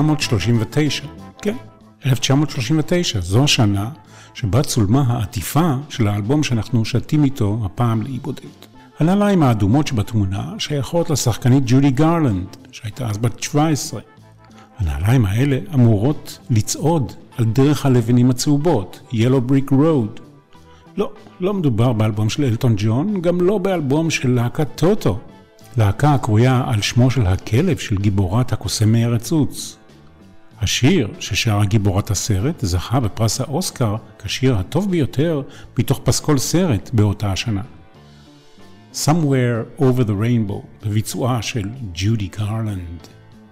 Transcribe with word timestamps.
1939, 0.00 1.06
כן, 1.42 1.56
1939, 2.06 3.20
זו 3.20 3.44
השנה 3.44 3.90
שבה 4.34 4.62
צולמה 4.62 5.04
העטיפה 5.08 5.74
של 5.88 6.08
האלבום 6.08 6.42
שאנחנו 6.42 6.84
שתים 6.84 7.24
איתו 7.24 7.58
הפעם 7.64 8.02
לאי 8.02 8.18
בודד. 8.18 8.70
הנעליים 8.98 9.42
האדומות 9.42 9.86
שבתמונה 9.86 10.54
שייכות 10.58 11.10
לשחקנית 11.10 11.62
ג'ודי 11.66 11.90
גרלנד, 11.90 12.56
שהייתה 12.72 13.06
אז 13.06 13.18
בת 13.18 13.42
17. 13.42 14.00
הנעליים 14.78 15.26
האלה 15.26 15.58
אמורות 15.74 16.38
לצעוד 16.50 17.12
על 17.38 17.44
דרך 17.44 17.86
הלבנים 17.86 18.30
הצהובות, 18.30 19.00
Yellow 19.12 19.50
Brick 19.50 19.72
Road. 19.72 20.20
לא, 20.96 21.10
לא 21.40 21.54
מדובר 21.54 21.92
באלבום 21.92 22.28
של 22.28 22.44
אלטון 22.44 22.74
ג'ון, 22.76 23.20
גם 23.20 23.40
לא 23.40 23.58
באלבום 23.58 24.10
של 24.10 24.30
להקת 24.30 24.68
טוטו. 24.74 25.18
להקה 25.76 26.14
הקרויה 26.14 26.64
על 26.66 26.82
שמו 26.82 27.10
של 27.10 27.26
הכלב 27.26 27.78
של 27.78 27.96
גיבורת 27.96 28.52
הקוסם 28.52 28.92
מארץ 28.92 29.32
עוץ. 29.32 29.76
השיר 30.60 31.08
ששרה 31.20 31.64
גיבורת 31.64 32.10
הסרט 32.10 32.64
זכה 32.64 33.00
בפרס 33.00 33.40
האוסקר 33.40 33.96
כשיר 34.18 34.56
הטוב 34.56 34.90
ביותר 34.90 35.42
מתוך 35.78 36.00
פסקול 36.04 36.38
סרט 36.38 36.90
באותה 36.92 37.32
השנה. 37.32 37.62
Somewhere 38.94 39.80
Over 39.80 40.04
the 40.06 40.22
Rainbow 40.22 40.86
בביצועה 40.86 41.42
של 41.42 41.68
ג'ודי 41.94 42.28
גרלנד. 42.38 43.06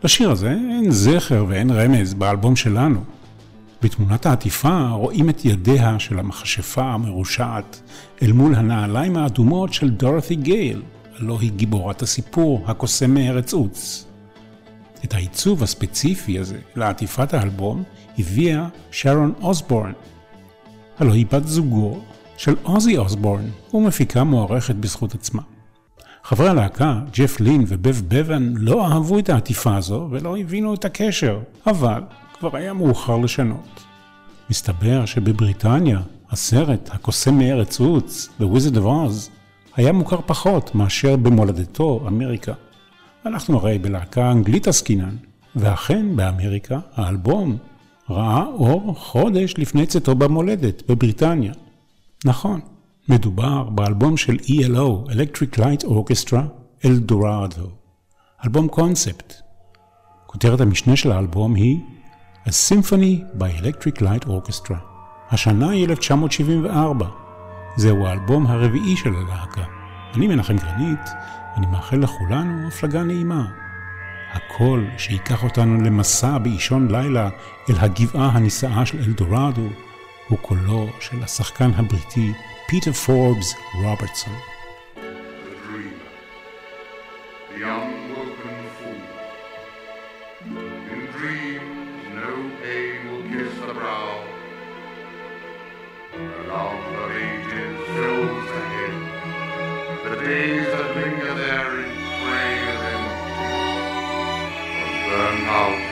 לשיר 0.05 0.31
הזה 0.31 0.50
אין 0.50 0.91
זכר 0.91 1.45
ואין 1.48 1.70
רמז 1.70 2.15
באלבום 2.15 2.56
שלנו. 2.56 3.05
בתמונת 3.83 4.27
העטיפה 4.27 4.89
רואים 4.89 5.31
את 5.31 5.45
ידיה 5.45 5.98
של 5.98 6.19
המכשפה 6.19 6.83
המרושעת 6.83 7.81
אל 8.22 8.33
מול 8.33 8.55
הנעליים 8.55 9.17
האדומות 9.17 9.72
של 9.72 9.91
דורת'י 9.91 10.34
גייל, 10.34 10.83
הלא 11.19 11.39
היא 11.41 11.50
גיבורת 11.50 12.03
הסיפור, 12.03 12.65
הקוסם 12.67 13.15
מארץ 13.15 13.53
עוץ. 13.53 14.08
את 15.04 15.14
העיצוב 15.14 15.62
הספציפי 15.62 16.38
הזה 16.38 16.58
לעטיפת 16.77 17.34
האלבום 17.34 17.82
הביאה 18.18 18.68
שרון 18.91 19.32
אוסבורן, 19.41 19.92
הלא 20.98 21.12
היא 21.12 21.27
בת 21.32 21.46
זוגו 21.46 22.00
של 22.36 22.56
עוזי 22.62 22.96
אוסבורן 22.96 23.50
ומפיקה 23.74 24.24
מוערכת 24.24 24.74
בזכות 24.74 25.14
עצמה. 25.14 25.42
חברי 26.24 26.48
הלהקה, 26.48 27.00
ג'ף 27.12 27.41
לין 27.41 27.64
ובב 27.69 28.00
בבן, 28.08 28.52
לא 28.56 28.86
אהבו 28.86 29.19
את 29.19 29.28
העטיפה 29.28 29.76
הזו 29.76 30.08
ולא 30.10 30.36
הבינו 30.36 30.74
את 30.74 30.84
הקשר, 30.84 31.41
אבל 31.66 32.02
כבר 32.38 32.56
היה 32.56 32.72
מאוחר 32.72 33.16
לשנות. 33.16 33.84
מסתבר 34.50 35.06
שבבריטניה, 35.06 36.00
הסרט 36.31 36.91
הקוסם 36.92 37.38
מארץ 37.38 37.81
עוץ, 37.81 38.28
The 38.41 38.44
Wizard 38.44 38.76
of 38.76 38.84
Oz, 38.84 39.31
היה 39.76 39.92
מוכר 39.92 40.20
פחות 40.26 40.75
מאשר 40.75 41.16
במולדתו, 41.16 42.04
אמריקה. 42.06 42.53
אנחנו 43.27 43.59
הרי 43.59 43.79
בלהקה 43.79 44.31
אנגלית 44.31 44.69
עסקינן, 44.69 45.17
ואכן 45.56 46.17
באמריקה 46.17 46.79
האלבום 46.95 47.56
ראה 48.11 48.45
אור 48.45 48.95
חודש 48.99 49.55
לפני 49.59 49.87
צאתו 49.87 50.15
במולדת, 50.15 50.91
בבריטניה. 50.91 51.53
נכון, 52.25 52.61
מדובר 53.09 53.62
באלבום 53.62 54.17
של 54.17 54.37
ELO, 54.37 55.11
Electric 55.11 55.59
Light 55.59 55.84
Orchestra, 55.84 56.41
אלדורדו. 56.84 57.71
אלבום 58.45 58.69
קונספט. 58.69 59.35
כותרת 60.27 60.61
המשנה 60.61 60.97
של 60.97 61.12
האלבום 61.12 61.55
היא 61.55 61.79
A 62.47 62.50
Symphony 62.50 63.41
by 63.41 63.62
Electric 63.62 64.00
Light 64.00 64.27
Orchestra. 64.27 64.77
השנה 65.31 65.71
היא 65.71 65.85
1974. 65.85 67.06
זהו 67.77 68.06
האלבום 68.06 68.47
הרביעי 68.47 68.97
של 68.97 69.15
הלהקה. 69.15 69.65
אני 70.15 70.29
מנחם 70.29 70.56
גרנית, 70.56 71.11
אני 71.58 71.66
מאחל 71.66 71.96
לכולנו 71.96 72.69
הפלגה 72.69 73.02
נעימה. 73.02 73.44
הקול 74.32 74.86
שייקח 74.98 75.44
אותנו 75.44 75.82
למסע 75.82 76.38
באישון 76.38 76.91
לילה 76.91 77.28
אל 77.70 77.74
הגבעה 77.78 78.28
הנישאה 78.28 78.86
של 78.86 78.98
אלדורדו, 78.98 79.69
הוא 80.28 80.38
קולו 80.38 80.88
של 81.00 81.22
השחקן 81.22 81.70
הבריטי 81.76 82.32
פיטר 82.69 82.92
פורבס 82.92 83.54
רוברטסון. 83.74 84.34
linger 100.28 100.68
Oh. 105.50 105.88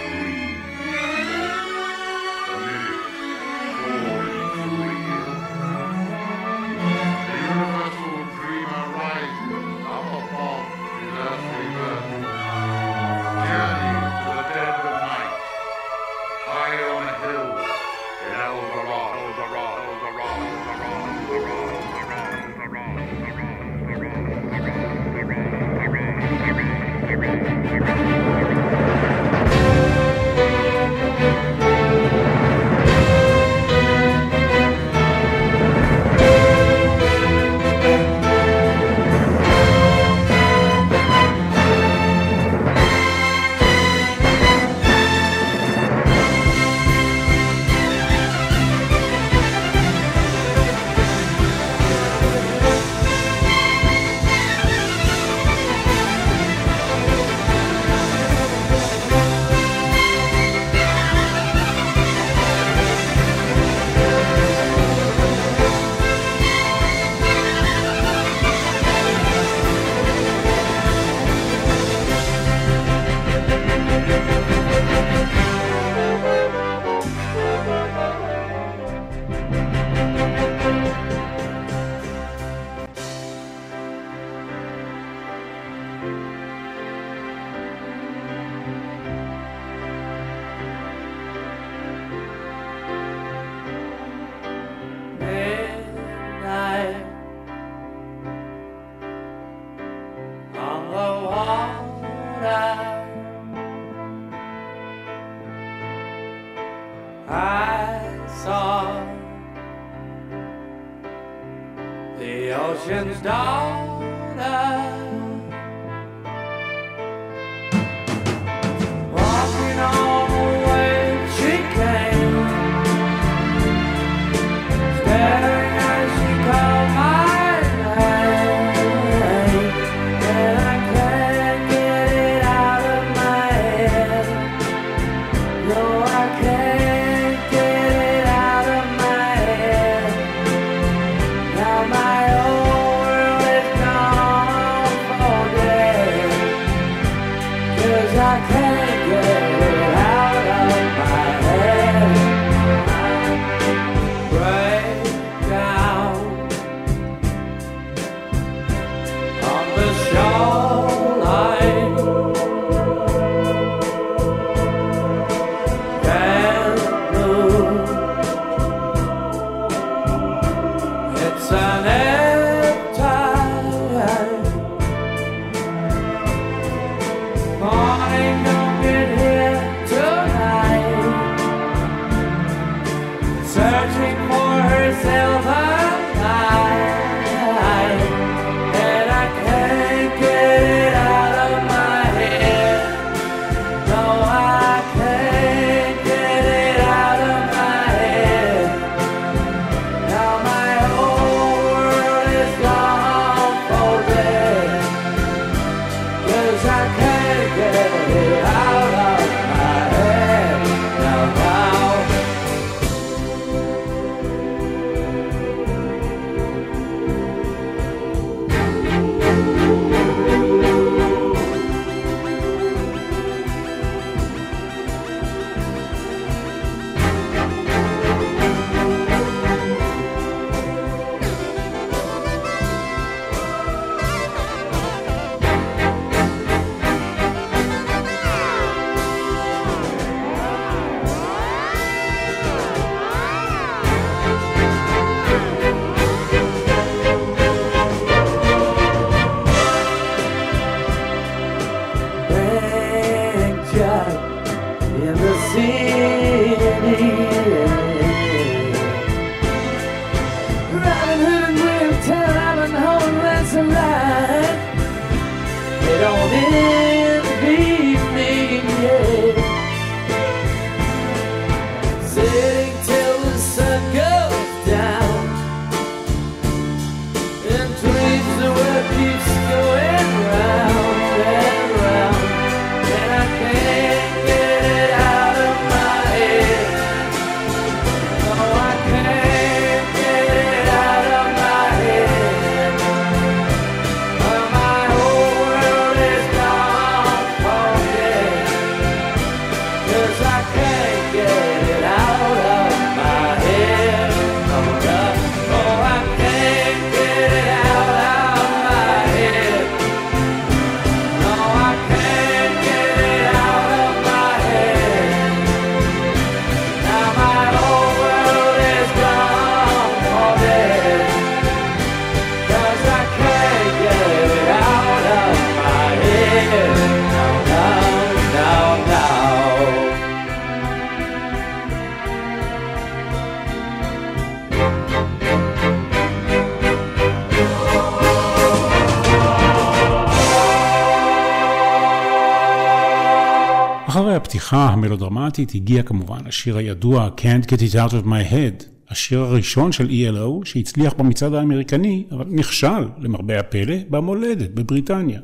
דרמטית 345.26 345.54
הגיע 345.54 345.82
כמובן 345.82 346.26
השיר 346.26 346.56
הידוע 346.56 347.10
Can't 347.16 347.46
Get 347.46 347.58
It 347.58 347.74
Out 347.74 347.92
of 347.92 348.06
My 348.06 348.32
Head, 348.32 348.64
השיר 348.88 349.20
הראשון 349.20 349.72
של 349.72 349.88
ELO 349.88 350.44
שהצליח 350.44 350.94
במצעד 350.94 351.34
האמריקני, 351.34 352.06
אבל 352.10 352.24
נכשל, 352.28 352.88
למרבה 352.98 353.40
הפלא, 353.40 353.76
במולדת, 353.90 354.50
בבריטניה. 354.50 355.20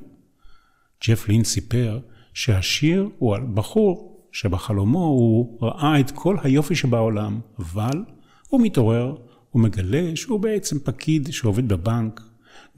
ג'ף 1.08 1.28
לין 1.28 1.44
סיפר 1.44 1.98
שהשיר 2.34 3.08
הוא 3.18 3.34
על 3.34 3.42
בחור 3.54 4.26
שבחלומו 4.32 5.04
הוא 5.04 5.58
ראה 5.62 6.00
את 6.00 6.10
כל 6.10 6.36
היופי 6.42 6.74
שבעולם, 6.74 7.40
אבל 7.58 8.04
הוא 8.48 8.60
מתעורר, 8.60 9.14
ומגלה 9.54 10.10
שהוא 10.14 10.40
בעצם 10.40 10.78
פקיד 10.78 11.28
שעובד 11.32 11.68
בבנק, 11.68 12.20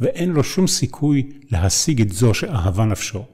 ואין 0.01 0.31
לו 0.31 0.45
שום 0.45 0.67
סיכוי 0.67 1.31
להשיג 1.51 2.01
את 2.01 2.13
זו 2.13 2.35
שאהבה 2.35 2.85
נפשו. 2.85 3.25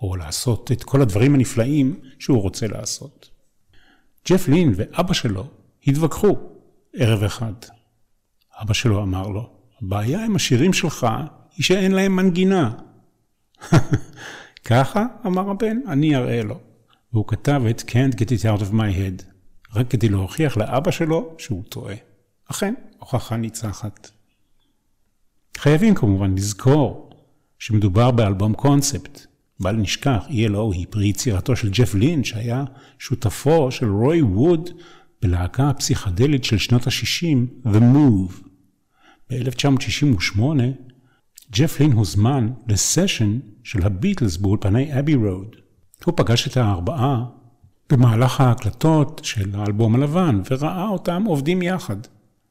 או 0.00 0.16
לעשות 0.16 0.72
את 0.72 0.84
כל 0.84 1.02
הדברים 1.02 1.34
הנפלאים 1.34 2.00
שהוא 2.18 2.42
רוצה 2.42 2.66
לעשות. 2.66 3.30
ג'ף 4.28 4.48
לין 4.48 4.72
ואבא 4.76 5.12
שלו 5.12 5.46
התווכחו 5.86 6.36
ערב 6.94 7.22
אחד. 7.22 7.52
אבא 8.62 8.74
שלו 8.74 9.02
אמר 9.02 9.28
לו, 9.28 9.50
הבעיה 9.82 10.24
עם 10.24 10.36
השירים 10.36 10.72
שלך 10.72 11.06
היא 11.56 11.64
שאין 11.64 11.92
להם 11.92 12.16
מנגינה. 12.16 12.72
ככה? 14.64 15.06
אמר 15.26 15.50
הבן, 15.50 15.76
אני 15.88 16.16
אראה 16.16 16.42
לו. 16.42 16.60
והוא 17.12 17.24
כתב 17.28 17.62
את 17.70 17.80
Can't 17.80 18.14
Get 18.14 18.26
It 18.26 18.42
Out 18.42 18.62
of 18.62 18.72
My 18.72 18.96
Head, 18.96 19.24
רק 19.74 19.90
כדי 19.90 20.08
להוכיח 20.08 20.56
לאבא 20.56 20.90
שלו 20.90 21.34
שהוא 21.38 21.64
טועה. 21.68 21.94
אכן, 22.50 22.74
הוכחה 22.98 23.36
ניצחת. 23.36 24.10
חייבים 25.56 25.94
כמובן 25.94 26.34
לזכור 26.34 27.10
שמדובר 27.58 28.10
באלבום 28.10 28.54
קונספט, 28.54 29.26
בל 29.60 29.76
נשכח, 29.76 30.24
ELO 30.28 30.74
היא 30.74 30.86
פרי 30.90 31.08
יצירתו 31.08 31.56
של 31.56 31.70
ג'ף 31.70 31.94
לין, 31.94 32.24
שהיה 32.24 32.64
שותפו 32.98 33.70
של 33.70 33.90
רוי 33.90 34.22
ווד 34.22 34.70
בלהקה 35.22 35.70
הפסיכדלית 35.70 36.44
של 36.44 36.58
שנות 36.58 36.86
ה-60, 36.86 37.66
The 37.66 37.80
Move. 37.94 38.50
ב-1968, 39.30 40.40
ג'ף 41.52 41.80
לין 41.80 41.92
הוזמן 41.92 42.50
לסשן 42.68 43.38
של 43.64 43.86
הביטלס 43.86 44.36
באולפני 44.36 44.98
אבי 44.98 45.14
רוד. 45.14 45.56
הוא 46.04 46.14
פגש 46.16 46.48
את 46.48 46.56
הארבעה 46.56 47.24
במהלך 47.90 48.40
ההקלטות 48.40 49.20
של 49.24 49.50
האלבום 49.54 49.94
הלבן, 49.94 50.40
וראה 50.50 50.88
אותם 50.88 51.24
עובדים 51.26 51.62
יחד. 51.62 51.96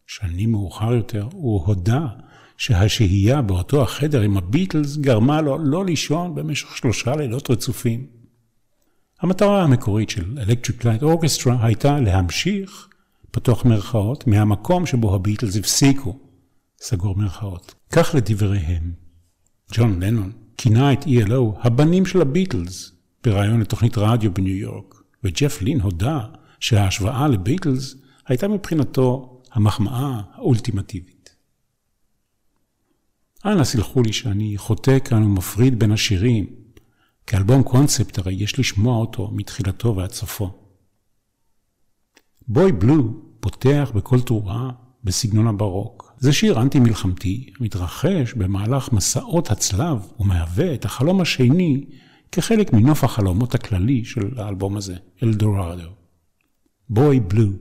שנים 0.07 0.51
מאוחר 0.51 0.93
יותר 0.93 1.27
הוא 1.31 1.65
הודה 1.65 2.07
שהשהייה 2.59 3.41
באותו 3.41 3.83
החדר 3.83 4.21
עם 4.21 4.37
הביטלס 4.37 4.97
גרמה 4.97 5.41
לו 5.41 5.57
לא 5.57 5.85
לישון 5.85 6.35
במשך 6.35 6.77
שלושה 6.77 7.15
לילות 7.15 7.49
רצופים. 7.49 8.07
המטרה 9.21 9.63
המקורית 9.63 10.09
של 10.09 10.37
Electric 10.37 10.81
Light 10.81 11.03
Orchestra 11.03 11.51
הייתה 11.61 11.99
להמשיך, 11.99 12.87
פתוח 13.31 13.65
מירכאות, 13.65 14.27
מהמקום 14.27 14.85
שבו 14.85 15.15
הביטלס 15.15 15.57
הפסיקו, 15.57 16.19
סגור 16.81 17.15
מירכאות. 17.15 17.75
כך 17.89 18.15
לדבריהם. 18.15 18.91
ג'ון 19.73 20.03
לנון 20.03 20.31
כינה 20.57 20.93
את 20.93 21.03
ELO 21.03 21.59
הבנים 21.61 22.05
של 22.05 22.21
הביטלס 22.21 22.91
בריאיון 23.23 23.59
לתוכנית 23.59 23.97
רדיו 23.97 24.33
בניו 24.33 24.55
יורק, 24.55 24.95
וג'ף 25.23 25.61
לין 25.61 25.81
הודה 25.81 26.19
שההשוואה 26.59 27.27
לביטלס 27.27 27.95
הייתה 28.27 28.47
מבחינתו 28.47 29.41
המחמאה 29.53 30.21
האולטימטיבית. 30.33 31.18
אנא 33.45 33.63
סלחו 33.63 34.01
לי 34.01 34.13
שאני 34.13 34.57
חוטא 34.57 34.99
כאן 34.99 35.23
ומפריד 35.23 35.79
בין 35.79 35.91
השירים. 35.91 36.45
כאלבום 37.27 37.63
קונספט 37.63 38.17
הרי 38.17 38.33
יש 38.33 38.59
לשמוע 38.59 38.97
אותו 38.97 39.31
מתחילתו 39.33 39.95
ועד 39.95 40.11
סופו. 40.11 40.51
בוי 42.47 42.71
בלו 42.71 43.13
פותח 43.39 43.91
בכל 43.95 44.21
תרועה 44.21 44.69
בסגנון 45.03 45.47
הברוק. 45.47 46.13
זה 46.17 46.33
שיר 46.33 46.61
אנטי-מלחמתי, 46.61 47.49
מתרחש 47.59 48.33
במהלך 48.33 48.93
מסעות 48.93 49.51
הצלב 49.51 50.07
ומהווה 50.19 50.73
את 50.73 50.85
החלום 50.85 51.21
השני 51.21 51.85
כחלק 52.31 52.73
מנוף 52.73 53.03
החלומות 53.03 53.55
הכללי 53.55 54.05
של 54.05 54.39
האלבום 54.39 54.77
הזה, 54.77 54.95
אלדורדו. 55.23 55.89
בוי 56.89 57.19
בלו 57.19 57.51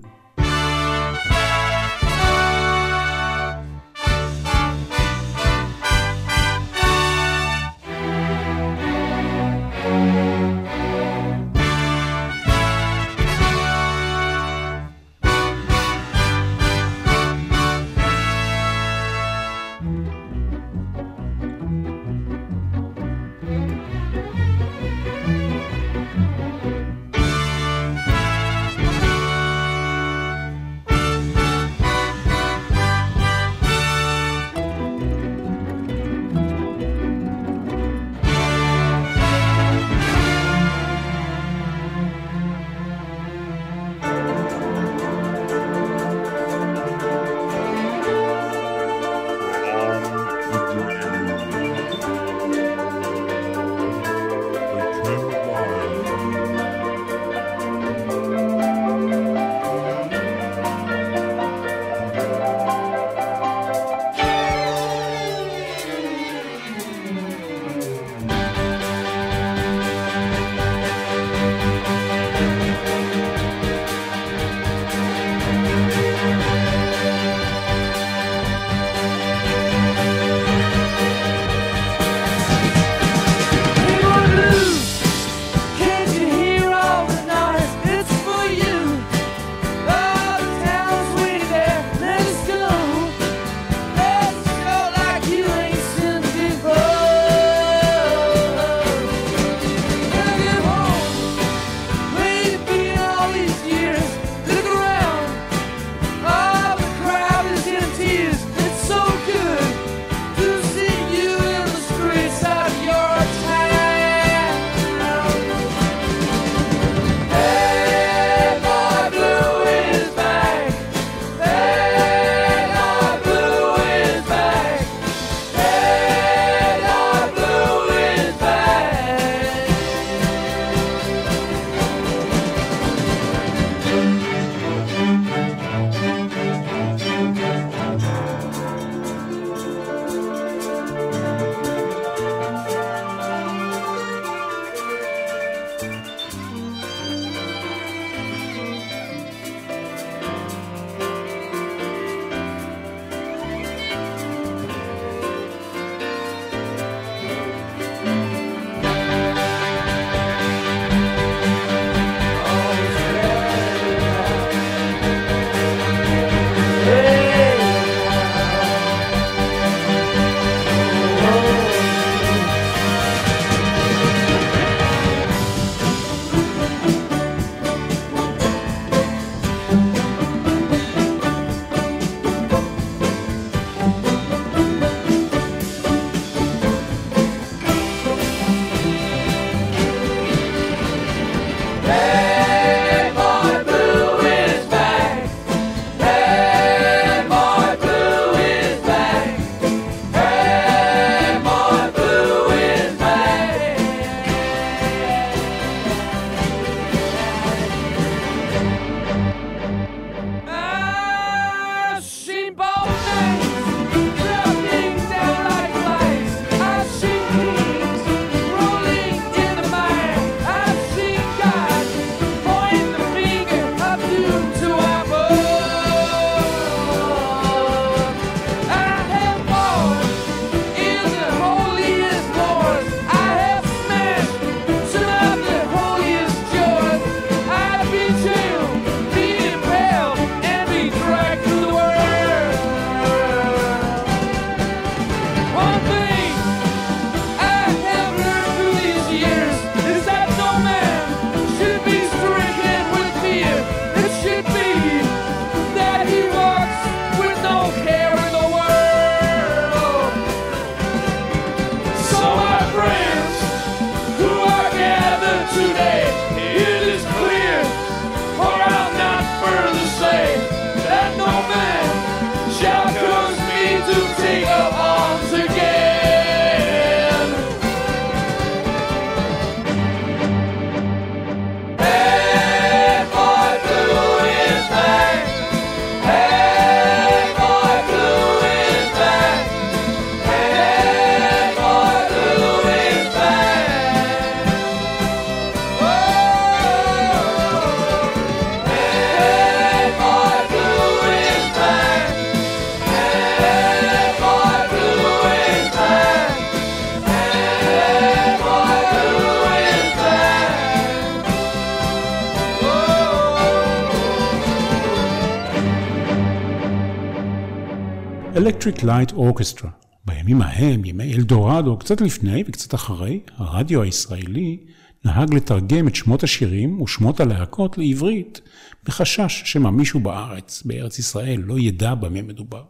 Electric 318.38 318.82
Light 318.82 319.12
Orchestra. 319.12 319.68
בימים 320.04 320.42
ההם, 320.42 320.84
ימי 320.84 321.14
אלדורדו, 321.14 321.76
קצת 321.76 322.00
לפני 322.00 322.44
וקצת 322.46 322.74
אחרי, 322.74 323.20
הרדיו 323.36 323.82
הישראלי 323.82 324.58
נהג 325.04 325.34
לתרגם 325.34 325.88
את 325.88 325.94
שמות 325.94 326.22
השירים 326.22 326.82
ושמות 326.82 327.20
הלהקות 327.20 327.78
לעברית, 327.78 328.40
בחשש 328.84 329.42
שמא 329.44 329.70
מישהו 329.70 330.00
בארץ, 330.00 330.62
בארץ 330.62 330.98
ישראל, 330.98 331.40
לא 331.40 331.58
ידע 331.58 331.94
במה 331.94 332.22
מדובר. 332.22 332.62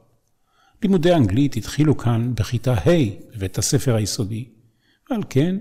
לימודי 0.83 1.15
אנגלית 1.15 1.57
התחילו 1.57 1.97
כאן 1.97 2.35
בכיתה 2.35 2.75
ה' 2.75 3.37
בבית 3.37 3.59
הספר 3.59 3.95
היסודי, 3.95 4.45
ועל 5.11 5.23
כן 5.31 5.57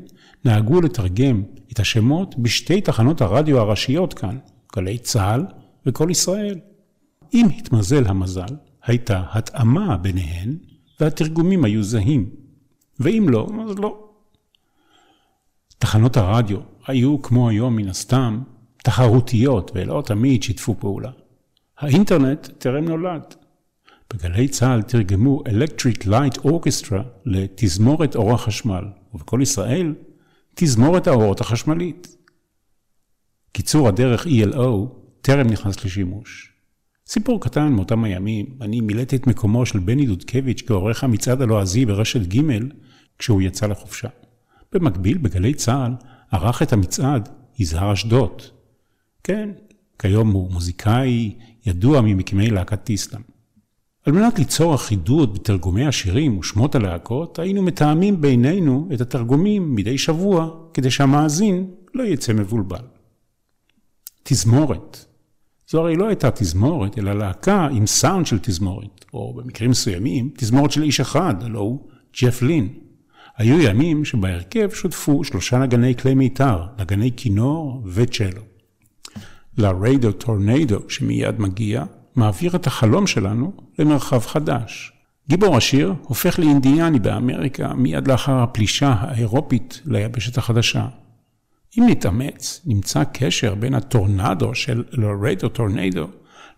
נהגו 0.46 0.82
לתרגם 0.82 1.44
את 1.72 1.80
השמות 1.80 2.36
בשתי 2.40 2.82
תחנות 2.82 3.22
הרדיו 3.22 3.60
הראשיות 3.60 4.14
כאן, 4.14 4.38
גלי 4.76 4.98
צה"ל 4.98 5.46
וקול 5.86 6.12
ישראל. 6.12 6.60
אם 7.34 7.48
התמזל 7.58 8.08
המזל, 8.08 8.56
הייתה 8.88 9.24
התאמה 9.32 9.98
ביניהן, 9.98 10.58
והתרגומים 11.00 11.64
היו 11.64 11.84
זהים, 11.84 12.30
ואם 13.00 13.26
לא, 13.30 13.48
אז 13.70 13.80
לא. 13.80 14.10
תחנות 15.78 16.18
הרדיו 16.18 16.60
היו 16.88 17.22
כמו 17.22 17.50
היום 17.50 17.76
מן 17.76 17.88
הסתם 17.88 18.42
תחרותיות 18.84 19.72
ולא 19.76 20.04
תמיד 20.06 20.44
שיתפו 20.44 20.76
פעולה. 20.80 21.12
האינטרנט 21.78 22.48
טרם 22.58 22.86
נולד. 22.86 23.36
בגלי 24.14 24.48
צה"ל 24.48 24.82
תרגמו 24.82 25.44
Electric 25.48 26.04
Light 26.06 26.40
Orchestra 26.40 27.02
לתזמורת 27.26 28.16
אור 28.16 28.34
החשמל, 28.34 28.86
ובכל 29.14 29.40
ישראל 29.42 29.96
תזמורת 30.56 31.08
האורות 31.08 31.42
החשמלית. 31.42 32.16
קיצור 33.52 33.88
הדרך 33.88 34.26
ELO 34.28 34.88
טרם 35.22 35.48
נכנס 35.48 35.86
לשימוש. 35.86 36.47
סיפור 37.10 37.42
קטן 37.42 37.68
מאותם 37.68 38.04
הימים, 38.04 38.46
אני 38.62 38.82
מילאתי 38.82 39.16
את 39.16 39.28
מקומו 39.28 39.66
של 39.66 39.80
בני 39.80 40.06
דודקביץ' 40.06 40.64
כעורך 40.68 41.04
המצעד 41.04 41.42
הלועזי 41.42 41.86
ברשת 41.86 42.36
ג' 42.36 42.42
כשהוא 43.20 43.42
יצא 43.42 43.68
לחופשה. 43.68 44.08
במקביל, 44.74 45.18
בגלי 45.18 45.54
צה"ל, 45.54 45.92
ערך 46.32 46.62
את 46.62 46.74
המצעד 46.74 47.30
יזהר 47.60 47.94
אשדוד. 47.94 48.42
כן, 49.24 49.50
כיום 50.00 50.32
הוא 50.32 50.52
מוזיקאי 50.52 51.36
ידוע 51.66 52.02
ממקימי 52.02 52.50
להקת 52.50 52.84
טיסלאם. 52.84 53.22
על 54.06 54.14
מנת 54.14 54.40
ליצור 54.40 54.76
אחידות 54.76 55.34
בתרגומי 55.34 55.88
השירים 55.88 56.38
ושמות 56.38 56.76
הלהקות, 56.76 57.40
היינו 57.40 57.62
מתאמים 57.64 58.22
בינינו 58.22 58.90
את 58.94 59.02
התרגומים 59.02 59.76
מדי 59.76 59.98
שבוע, 59.98 60.50
כדי 60.74 60.92
שהמאזין 60.92 61.72
לא 61.94 62.04
יצא 62.04 62.34
מבולבל. 62.34 62.86
תזמורת. 64.24 65.07
זו 65.70 65.82
הרי 65.82 65.96
לא 65.96 66.08
הייתה 66.08 66.32
תזמורת, 66.32 66.98
אלא 66.98 67.14
להקה 67.14 67.68
עם 67.72 67.88
סאונד 67.88 68.26
של 68.26 68.40
תזמורת, 68.40 69.06
או 69.14 69.34
במקרים 69.34 69.70
מסוימים, 69.70 70.30
תזמורת 70.38 70.72
של 70.72 70.84
איש 70.84 71.00
אחד, 71.00 71.36
הלוא 71.44 71.62
הוא 71.62 71.88
ג'ף 72.22 72.42
לין. 72.42 72.70
היו 73.38 73.62
ימים 73.62 74.06
שבהרכב 74.06 74.70
שותפו 74.74 75.24
שלושה 75.24 75.58
נגני 75.58 75.96
כלי 75.96 76.16
מיתר, 76.16 76.64
נגני 76.80 77.12
כינור 77.18 77.84
וצ'לו. 77.86 78.42
לריידו 79.58 80.12
טורנדו 80.12 80.90
שמיד 80.90 81.40
מגיע, 81.40 81.84
מעביר 82.16 82.56
את 82.56 82.68
החלום 82.68 83.08
שלנו 83.08 83.54
למרחב 83.80 84.20
חדש. 84.20 84.92
גיבור 85.30 85.58
השיר 85.58 85.94
הופך 86.02 86.40
לאינדיאני 86.40 87.00
באמריקה 87.00 87.74
מיד 87.74 88.08
לאחר 88.08 88.40
הפלישה 88.40 88.96
האירופית 89.00 89.82
ליבשת 89.86 90.38
החדשה. 90.38 90.88
אם 91.78 91.84
נתאמץ, 91.90 92.62
נמצא 92.66 93.04
קשר 93.14 93.56
בין 93.56 93.74
הטורנדו 93.74 94.56
של 94.56 94.84
לורדו 94.92 95.50
טורנדו 95.50 96.08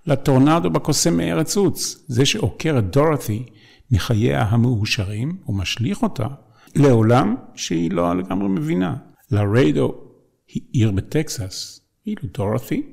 לטורנדו 0.05 0.69
בקוסם 0.69 1.17
מארץ 1.17 1.57
עוץ, 1.57 2.05
זה 2.07 2.25
שעוקר 2.25 2.79
את 2.79 2.91
דורת'י 2.91 3.45
מחייה 3.91 4.43
המאושרים 4.43 5.37
ומשליך 5.47 6.03
אותה 6.03 6.27
לעולם 6.75 7.35
שהיא 7.55 7.91
לא 7.91 8.17
לגמרי 8.17 8.49
מבינה. 8.49 8.95
לרדו 9.31 9.93
היא 10.47 10.63
עיר 10.71 10.91
בטקסס, 10.91 11.81
ואילו 12.05 12.21
דורת'י 12.33 12.83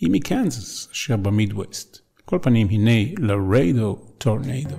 היא 0.00 0.10
מקנזס, 0.10 0.88
אשר 0.92 1.16
במידווסט. 1.16 1.98
כל 2.24 2.38
פנים, 2.42 2.68
הנה 2.68 3.12
לרדו 3.18 3.94
טורנדו. 4.18 4.76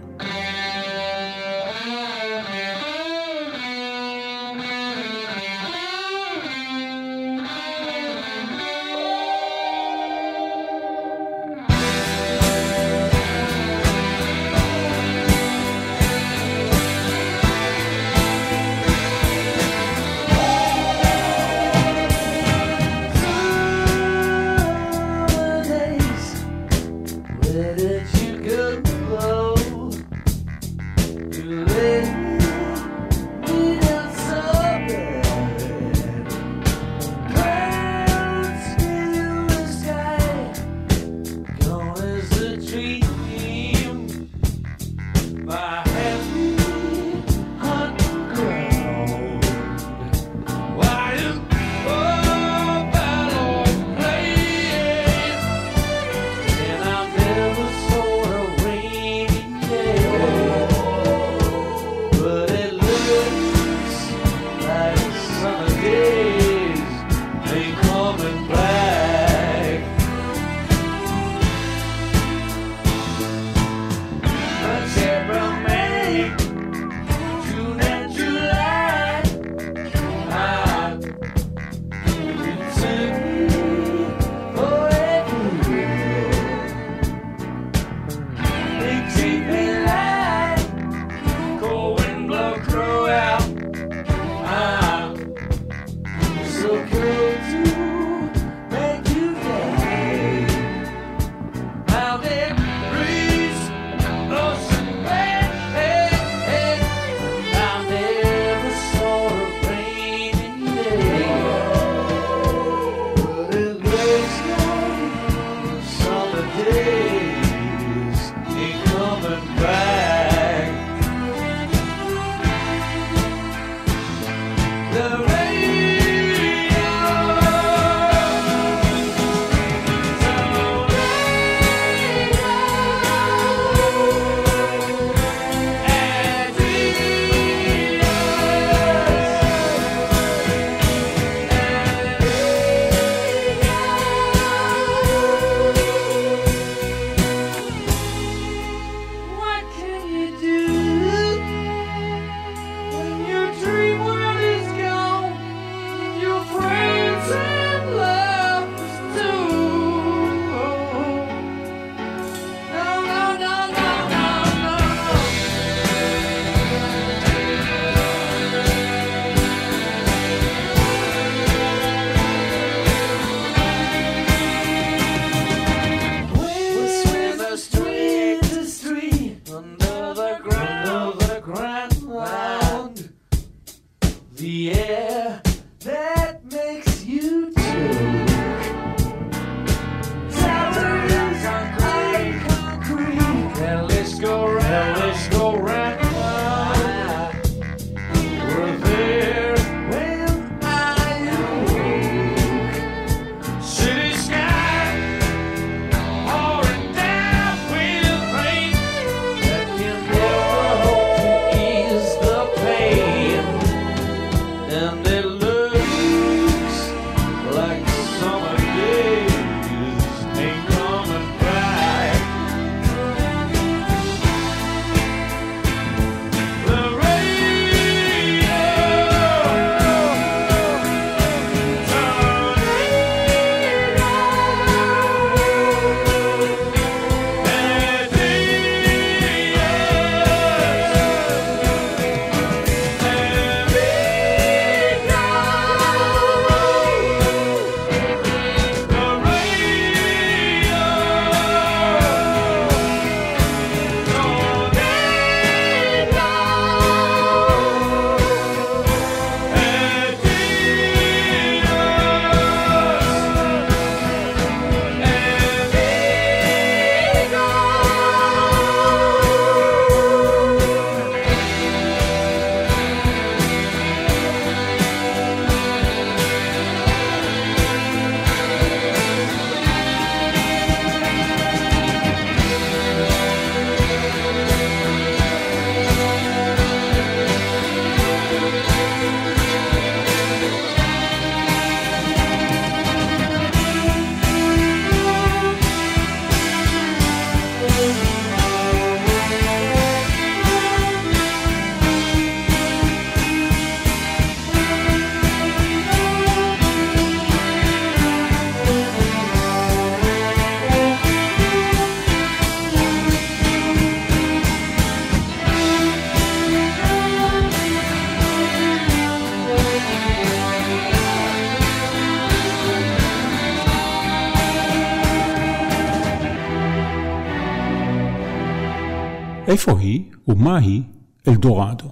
איפה 329.54 329.80
היא 329.80 330.04
ומהי 330.28 330.82
אלדורדו? 331.28 331.92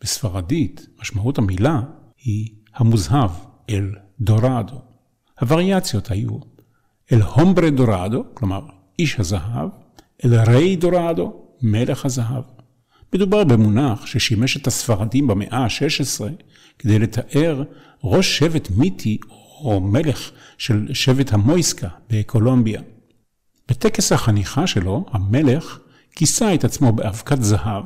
בספרדית, 0.00 0.86
משמעות 1.00 1.38
המילה 1.38 1.80
היא 2.24 2.48
המוזהב, 2.74 3.30
אל 3.70 3.90
דורדו. 4.20 4.80
הווריאציות 5.40 6.10
היו 6.10 6.38
אל 7.12 7.22
הומברה 7.22 7.70
דורדו, 7.70 8.24
כלומר 8.34 8.60
איש 8.98 9.20
הזהב, 9.20 9.68
אל 10.24 10.34
ריי 10.34 10.76
דורדו, 10.76 11.32
מלך 11.62 12.04
הזהב. 12.04 12.44
מדובר 13.14 13.44
במונח 13.44 14.06
ששימש 14.06 14.56
את 14.56 14.66
הספרדים 14.66 15.26
במאה 15.26 15.58
ה-16 15.58 16.24
כדי 16.78 16.98
לתאר 16.98 17.62
ראש 18.04 18.38
שבט 18.38 18.70
מיתי 18.70 19.18
או 19.60 19.80
מלך 19.80 20.30
של 20.58 20.88
שבט 20.94 21.32
המויסקה 21.32 21.88
בקולומביה. 22.10 22.80
בטקס 23.68 24.12
החניכה 24.12 24.66
שלו, 24.66 25.06
המלך 25.10 25.78
כיסה 26.16 26.54
את 26.54 26.64
עצמו 26.64 26.92
באבקת 26.92 27.42
זהב, 27.42 27.84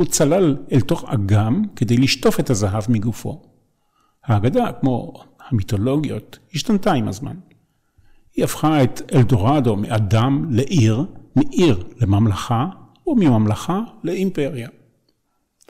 וצלל 0.00 0.56
אל 0.72 0.80
תוך 0.80 1.04
אגם 1.06 1.62
כדי 1.76 1.96
לשטוף 1.96 2.40
את 2.40 2.50
הזהב 2.50 2.84
מגופו. 2.88 3.42
האגדה, 4.24 4.72
כמו 4.80 5.12
המיתולוגיות, 5.48 6.38
השתנתה 6.54 6.92
עם 6.92 7.08
הזמן. 7.08 7.36
היא 8.36 8.44
הפכה 8.44 8.82
את 8.82 9.02
אלדורדו 9.14 9.76
מאדם 9.76 10.46
לעיר, 10.50 11.04
מעיר 11.36 11.84
לממלכה, 12.00 12.66
ומממלכה 13.06 13.80
לאימפריה. 14.04 14.68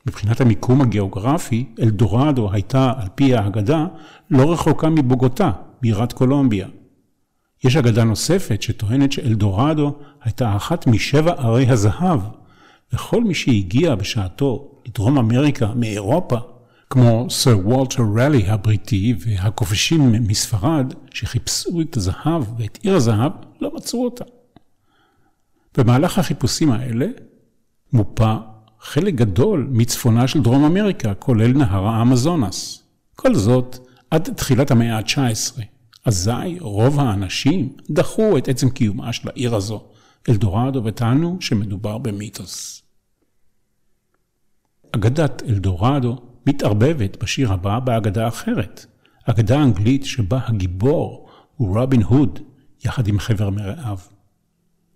מבחינת 0.07 0.41
המיקום 0.41 0.81
הגיאוגרפי, 0.81 1.75
אלדורדו 1.81 2.53
הייתה, 2.53 2.93
על 2.97 3.09
פי 3.15 3.35
האגדה, 3.35 3.87
לא 4.31 4.53
רחוקה 4.53 4.89
מבוגוטה, 4.89 5.53
בירת 5.83 6.13
קולומביה. 6.13 6.69
יש 7.65 7.77
אגדה 7.77 8.05
נוספת 8.05 8.63
שטוענת 8.63 9.13
שאלדורדו 9.13 9.95
הייתה 10.23 10.57
אחת 10.57 10.87
משבע 10.87 11.33
ערי 11.33 11.69
הזהב, 11.69 12.21
וכל 12.93 13.25
מי 13.25 13.35
שהגיע 13.35 13.95
בשעתו 13.95 14.71
לדרום 14.87 15.19
אמריקה 15.19 15.73
מאירופה, 15.75 16.37
כמו 16.91 17.27
סר 17.31 17.59
וולטר 17.59 18.03
רלי 18.17 18.49
הבריטי 18.49 19.15
והכובשים 19.19 20.13
מספרד, 20.13 20.95
שחיפשו 21.15 21.81
את 21.81 21.97
הזהב 21.97 22.43
ואת 22.59 22.79
עיר 22.83 22.97
הזהב, 22.97 23.33
לא 23.61 23.71
מצאו 23.75 24.05
אותה. 24.05 24.25
במהלך 25.79 26.19
החיפושים 26.19 26.73
האלה 26.73 27.07
מופה 27.93 28.37
חלק 28.81 29.15
גדול 29.15 29.69
מצפונה 29.71 30.29
של 30.29 30.43
דרום 30.43 30.65
אמריקה, 30.65 31.15
כולל 31.15 31.53
נהר 31.53 31.87
האמזונס. 31.87 32.83
כל 33.17 33.35
זאת 33.35 33.79
עד 34.11 34.23
תחילת 34.37 34.71
המאה 34.71 34.99
ה-19. 34.99 35.74
אזי 36.05 36.59
רוב 36.61 37.01
האנשים 37.01 37.77
דחו 37.91 38.39
את 38.39 38.49
עצם 38.49 38.71
קיומה 38.71 39.13
של 39.13 39.29
העיר 39.29 39.55
הזו, 39.55 39.85
אלדורדו, 40.29 40.85
וטענו 40.85 41.37
שמדובר 41.41 41.99
במיתוס. 41.99 42.83
אגדת 44.93 45.43
אלדורדו 45.49 46.23
מתערבבת 46.47 47.23
בשיר 47.23 47.53
הבא 47.53 47.79
באגדה 47.79 48.29
אחרת, 48.29 48.87
אגדה 49.25 49.63
אנגלית 49.63 50.05
שבה 50.05 50.41
הגיבור 50.47 51.29
הוא 51.57 51.81
רובין 51.81 52.03
הוד, 52.03 52.39
יחד 52.85 53.09
עם 53.09 53.19
חבר 53.19 53.51
מרעיו. 53.51 53.99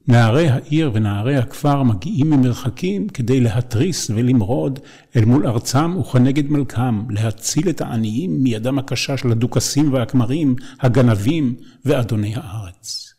נערי 0.09 0.49
העיר 0.49 0.91
ונערי 0.95 1.37
הכפר 1.37 1.83
מגיעים 1.83 2.31
ממרחקים 2.31 3.09
כדי 3.09 3.41
להתריס 3.41 4.11
ולמרוד 4.11 4.79
אל 5.17 5.25
מול 5.25 5.47
ארצם 5.47 5.97
וכנגד 6.01 6.51
מלכם, 6.51 7.11
להציל 7.11 7.69
את 7.69 7.81
העניים 7.81 8.43
מידם 8.43 8.79
הקשה 8.79 9.17
של 9.17 9.33
הדוכסים 9.33 9.93
והכמרים, 9.93 10.57
הגנבים 10.81 11.55
ואדוני 11.85 12.35
הארץ. 12.37 13.15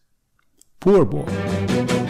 Poor 0.85 1.03
boy. 1.11 2.08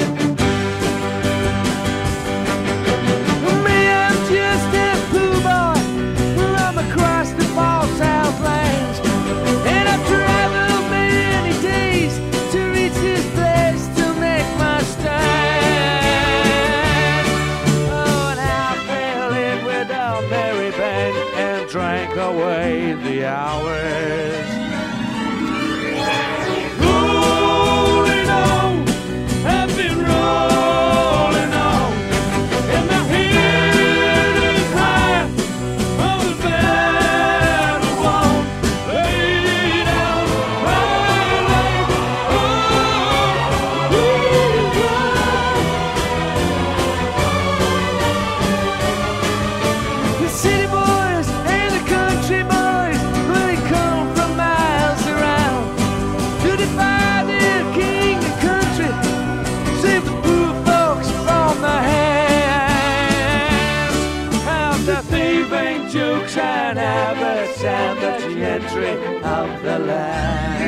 Entry 68.49 68.93
of 69.21 69.61
the 69.61 69.77
land. 69.77 70.58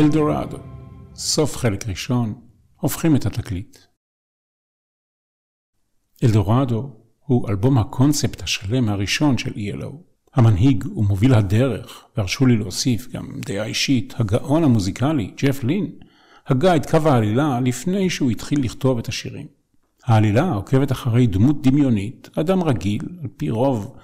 אלדורדו, 0.00 0.56
סוף 1.14 1.56
חלק 1.56 1.88
ראשון, 1.88 2.34
הופכים 2.76 3.16
את 3.16 3.26
התקליט. 3.26 3.78
אלדורדו 6.24 6.96
הוא 7.18 7.48
אלבום 7.48 7.78
הקונספט 7.78 8.42
השלם 8.42 8.88
הראשון 8.88 9.38
של 9.38 9.52
ELO. 9.52 9.96
המנהיג 10.34 10.86
ומוביל 10.96 11.34
הדרך, 11.34 12.04
והרשו 12.16 12.46
לי 12.46 12.56
להוסיף 12.56 13.08
גם 13.12 13.40
דעה 13.46 13.64
אישית, 13.64 14.14
הגאון 14.18 14.64
המוזיקלי, 14.64 15.34
ג'ף 15.36 15.64
לין, 15.64 15.92
הגה 16.46 16.76
את 16.76 16.90
קו 16.90 17.08
העלילה 17.08 17.60
לפני 17.60 18.10
שהוא 18.10 18.30
התחיל 18.30 18.64
לכתוב 18.64 18.98
את 18.98 19.08
השירים. 19.08 19.46
העלילה 20.04 20.52
עוקבת 20.52 20.92
אחרי 20.92 21.26
דמות 21.26 21.62
דמיונית, 21.62 22.28
אדם 22.38 22.62
רגיל, 22.62 23.02
על 23.22 23.28
פי 23.36 23.50
רוב 23.50 23.96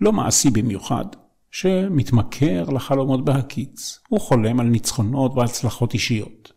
לא 0.00 0.12
מעשי 0.12 0.50
במיוחד, 0.50 1.04
שמתמכר 1.50 2.64
לחלומות 2.70 3.24
בהקיץ. 3.24 3.98
הוא 4.08 4.20
חולם 4.20 4.60
על 4.60 4.66
ניצחונות 4.66 5.32
והצלחות 5.36 5.94
אישיות. 5.94 6.52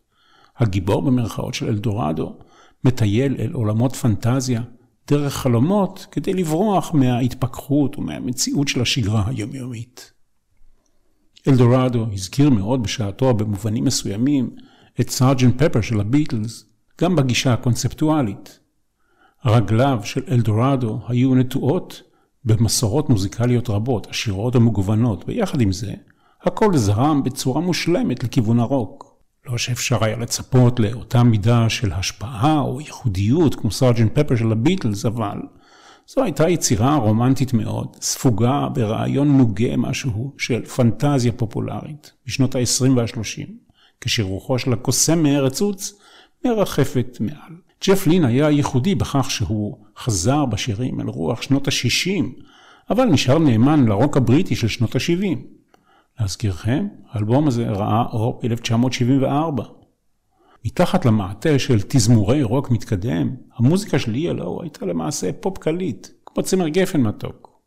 הגיבור 0.58 1.02
במרכאות 1.02 1.54
של 1.54 1.68
אלדורדו 1.68 2.38
מטייל 2.84 3.36
אל 3.40 3.52
עולמות 3.54 3.96
פנטזיה 3.96 4.62
דרך 5.08 5.34
חלומות 5.34 6.08
כדי 6.12 6.34
לברוח 6.34 6.94
מההתפכחות 6.94 7.98
ומהמציאות 7.98 8.68
של 8.68 8.82
השגרה 8.82 9.24
היומיומית. 9.28 10.14
אלדורדו 11.48 12.06
הזכיר 12.14 12.50
מאוד 12.50 12.84
בשעתו 12.84 13.34
במובנים 13.34 13.84
מסוימים 13.84 14.56
את 15.02 15.10
סארג'נט 15.10 15.64
פפר 15.64 15.82
של 15.82 16.00
הביטלס, 16.00 16.66
גם 17.02 17.16
בגישה 17.16 17.54
הקונספטואלית. 17.54 18.60
רגליו 19.46 20.00
של 20.04 20.22
אלדורדו 20.28 21.00
היו 21.08 21.36
נטועות 21.36 22.02
במסורות 22.46 23.10
מוזיקליות 23.10 23.70
רבות, 23.70 24.08
עשירות 24.08 24.56
ומגוונות, 24.56 25.24
ויחד 25.28 25.62
עם 25.62 25.72
זה, 25.72 25.94
הכל 26.44 26.78
זרם 26.78 27.24
בצורה 27.24 27.62
מושלמת 27.62 28.24
לכיוון 28.24 28.60
הרוק. 28.60 29.12
לא 29.46 29.58
שאפשר 29.58 30.04
היה 30.04 30.18
לצפות 30.18 30.80
לאותה 30.80 31.24
מידה 31.24 31.70
של 31.70 31.92
השפעה 31.92 32.60
או 32.60 32.82
ייחודיות 32.82 33.56
כמו 33.56 33.72
סארג'נט 33.72 34.20
פפר 34.20 34.36
של 34.36 34.52
הביטלס, 34.52 35.06
אבל 35.06 35.38
זו 36.08 36.24
הייתה 36.24 36.50
יצירה 36.50 36.96
רומנטית 36.96 37.54
מאוד, 37.54 37.88
ספוגה 38.02 38.68
ברעיון 38.74 39.38
נוגה 39.38 39.78
משהו 39.78 40.34
של 40.38 40.66
פנטזיה 40.66 41.32
פופולרית 41.32 42.12
בשנות 42.26 42.56
ה-20 42.56 42.90
וה-30, 42.96 43.52
כשרוחו 44.02 44.60
של 44.60 44.74
הקוסם 44.74 45.24
מארץ 45.24 45.62
עוץ 45.62 46.00
מרחפת 46.46 47.18
מעל. 47.20 47.71
ג'ף 47.88 48.08
לין 48.08 48.26
היה 48.26 48.50
ייחודי 48.50 48.96
בכך 48.96 49.32
שהוא 49.32 49.78
חזר 49.98 50.46
בשירים 50.46 51.02
אל 51.02 51.08
רוח 51.08 51.42
שנות 51.42 51.68
ה-60, 51.68 52.24
אבל 52.90 53.06
נשאר 53.06 53.40
נאמן 53.40 53.86
לרוק 53.86 54.18
הבריטי 54.18 54.56
של 54.56 54.68
שנות 54.68 54.96
ה-70. 54.96 55.38
להזכירכם, 56.20 56.88
האלבום 57.12 57.48
הזה 57.48 57.70
ראה 57.70 58.04
אור 58.12 58.42
ב-1974. 58.44 59.62
מתחת 60.66 61.06
למעטה 61.06 61.60
של 61.60 61.82
תזמורי 61.88 62.44
רוק 62.44 62.72
מתקדם, 62.72 63.36
המוזיקה 63.56 64.00
של 64.00 64.14
ELO 64.14 64.62
הייתה 64.62 64.86
למעשה 64.86 65.34
פופ 65.34 65.58
קליט, 65.58 66.08
כמו 66.26 66.44
צמר 66.44 66.68
גפן 66.68 67.02
מתוק. 67.02 67.60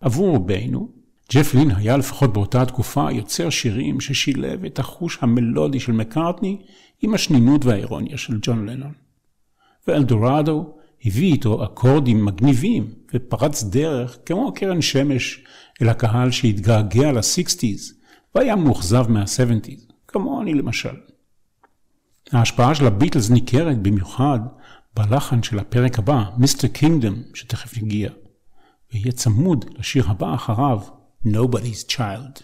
עבור 0.00 0.36
רובנו, 0.36 0.88
ג'ף 1.32 1.54
לין 1.54 1.70
היה 1.70 1.96
לפחות 1.96 2.32
באותה 2.32 2.66
תקופה 2.66 3.12
יוצר 3.12 3.50
שירים 3.50 4.00
ששילב 4.00 4.64
את 4.64 4.78
החוש 4.78 5.18
המלודי 5.20 5.80
של 5.80 5.92
מקארטני 5.92 6.62
עם 7.02 7.14
השנינות 7.14 7.64
והאירוניה 7.64 8.16
של 8.16 8.38
ג'ון 8.42 8.66
לנון. 8.66 9.03
ואלדורדו 9.86 10.74
הביא 11.04 11.32
איתו 11.32 11.64
אקורדים 11.64 12.24
מגניבים 12.24 12.94
ופרץ 13.14 13.62
דרך 13.64 14.18
כמו 14.26 14.52
קרן 14.54 14.82
שמש 14.82 15.44
אל 15.82 15.88
הקהל 15.88 16.30
שהתגעגע 16.30 17.12
ל-60's 17.12 17.92
והיה 18.34 18.56
מאוכזב 18.56 19.06
מה-70's, 19.08 19.92
כמוני 20.08 20.54
למשל. 20.54 20.96
ההשפעה 22.32 22.74
של 22.74 22.86
הביטלס 22.86 23.30
ניכרת 23.30 23.82
במיוחד 23.82 24.40
בלחן 24.96 25.42
של 25.42 25.58
הפרק 25.58 25.98
הבא, 25.98 26.24
מיסטר 26.38 26.68
קינגדום, 26.68 27.14
שתכף 27.34 27.76
יגיע, 27.76 28.10
ויהיה 28.92 29.12
צמוד 29.12 29.64
לשיר 29.78 30.10
הבא 30.10 30.34
אחריו, 30.34 30.80
Nobody's 31.26 31.84
Child. 31.88 32.42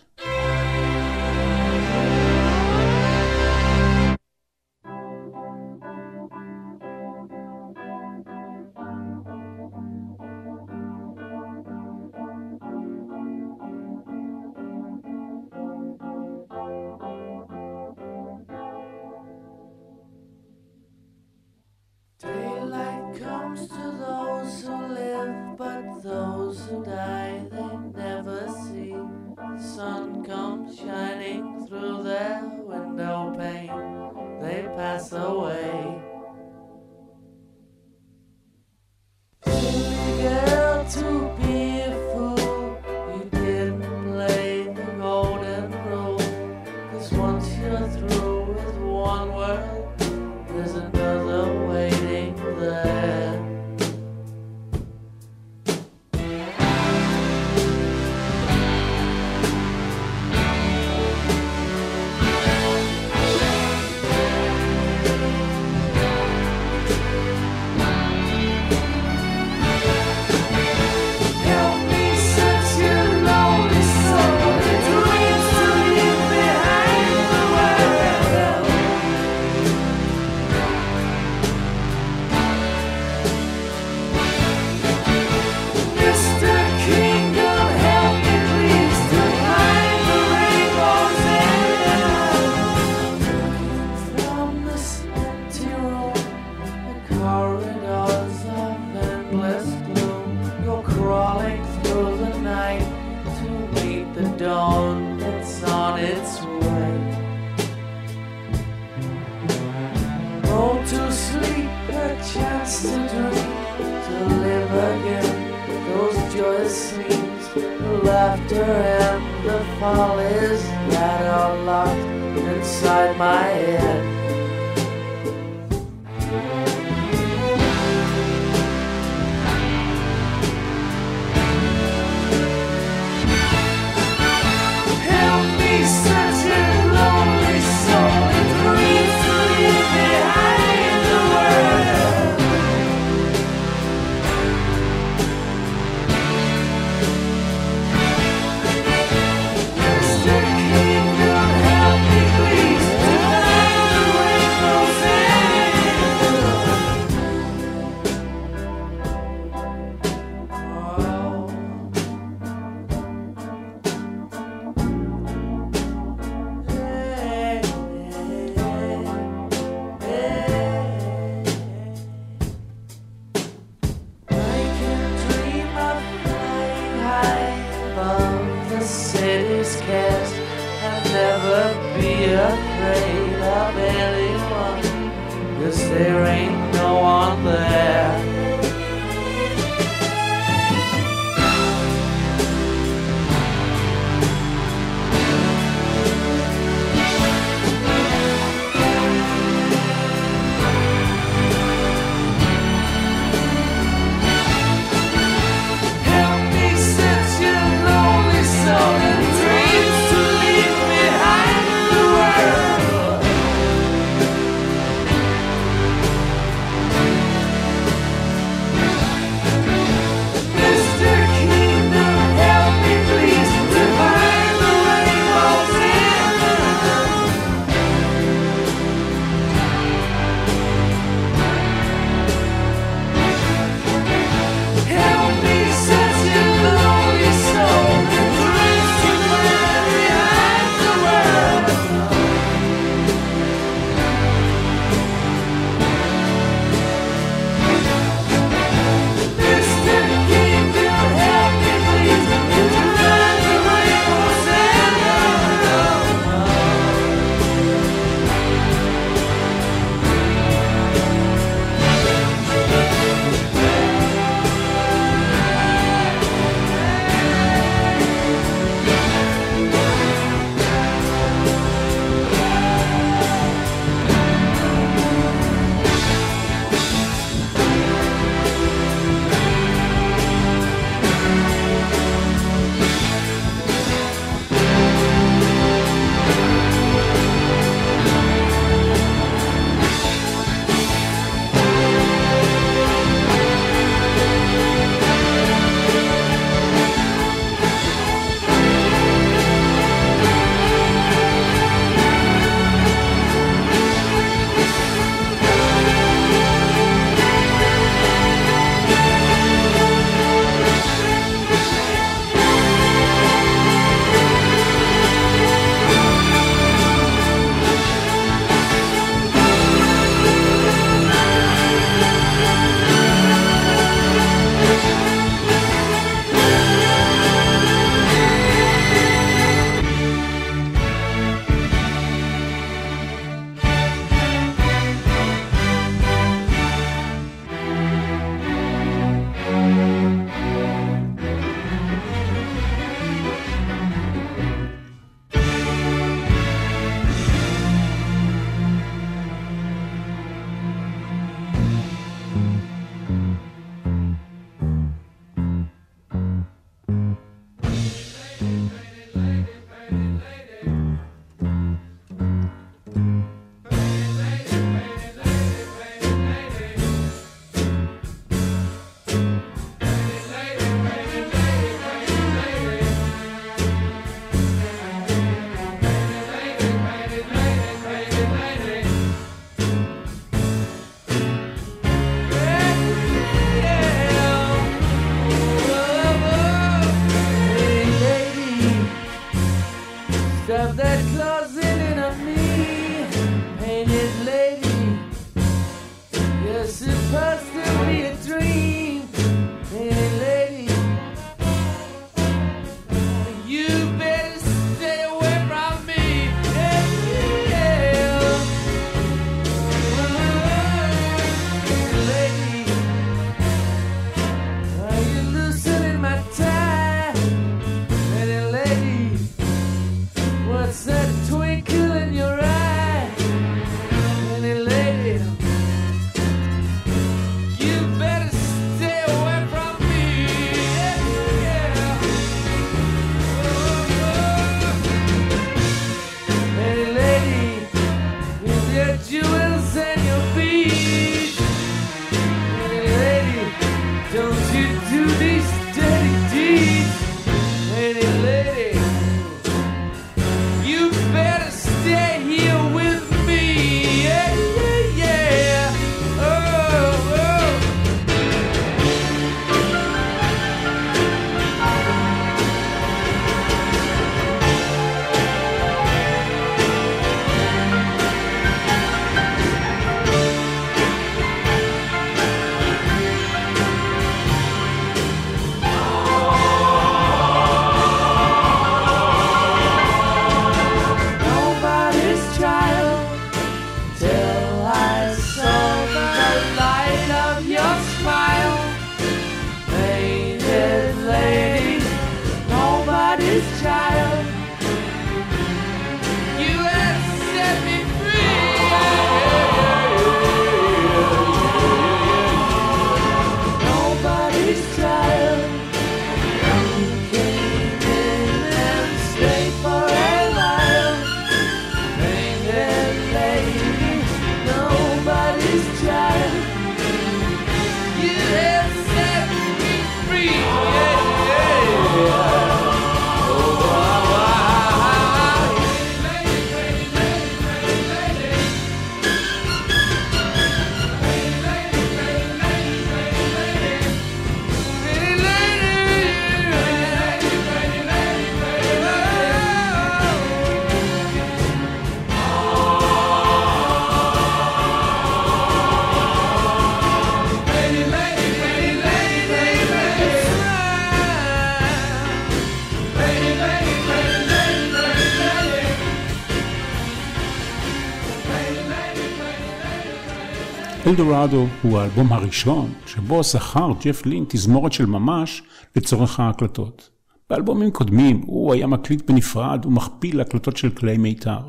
אלדורדו 561.01 561.47
הוא 561.63 561.79
האלבום 561.79 562.13
הראשון 562.13 562.73
שבו 562.87 563.23
זכר 563.23 563.69
ג'ף 563.85 564.07
לין 564.07 564.25
תזמורת 564.29 564.73
של 564.73 564.87
ממש 564.87 565.43
לצורך 565.77 566.21
ההקלטות. 566.21 566.91
באלבומים 567.31 567.71
קודמים 567.71 568.23
הוא 568.27 568.53
היה 568.53 568.67
מקליט 568.67 569.11
בנפרד 569.11 569.67
ומכפיל 569.67 570.21
הקלטות 570.21 570.57
של 570.57 570.71
כלי 570.71 570.99
מיתר. 570.99 571.41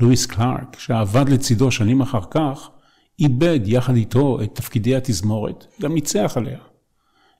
לואיס 0.00 0.26
קלארק, 0.26 0.78
שעבד 0.78 1.28
לצידו 1.28 1.70
שנים 1.70 2.00
אחר 2.00 2.20
כך, 2.30 2.70
איבד 3.18 3.60
יחד 3.64 3.96
איתו 3.96 4.42
את 4.42 4.54
תפקידי 4.54 4.96
התזמורת, 4.96 5.66
גם 5.82 5.94
ניצח 5.94 6.32
עליה. 6.36 6.58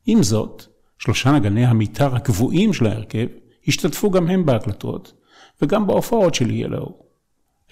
עם 0.06 0.22
זאת, 0.22 0.64
שלושה 0.98 1.32
נגני 1.32 1.66
המיתר 1.66 2.16
הקבועים 2.16 2.72
של 2.72 2.86
ההרכב 2.86 3.26
השתתפו 3.68 4.10
גם 4.10 4.28
הם 4.28 4.46
בהקלטות, 4.46 5.12
וגם 5.62 5.86
בהופעות 5.86 6.34
של 6.34 6.48
ELO. 6.50 7.01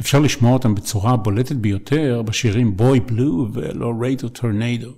אפשר 0.00 0.18
לשמוע 0.18 0.52
אותם 0.52 0.74
בצורה 0.74 1.12
הבולטת 1.12 1.56
ביותר 1.56 2.22
בשירים 2.22 2.76
Boy 2.76 3.00
Blue 3.00 3.48
ו-Rider 4.00 4.28
Tornado. 4.28 4.92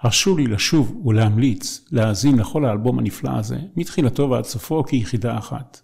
הרשו 0.00 0.36
לי 0.36 0.46
לשוב 0.46 1.06
ולהמליץ 1.06 1.84
להאזין 1.90 2.38
לכל 2.38 2.64
האלבום 2.64 2.98
הנפלא 2.98 3.30
הזה, 3.30 3.58
מתחילתו 3.76 4.30
ועד 4.30 4.44
סופו 4.44 4.84
כיחידה 4.84 5.38
אחת. 5.38 5.80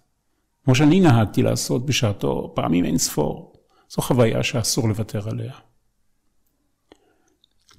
כמו 0.65 0.75
שאני 0.75 0.99
נהגתי 0.99 1.41
לעשות 1.41 1.85
בשעתו 1.85 2.51
פעמים 2.55 2.85
אין 2.85 2.97
ספור, 2.97 3.53
זו 3.89 4.01
חוויה 4.01 4.43
שאסור 4.43 4.89
לוותר 4.89 5.29
עליה. 5.29 5.53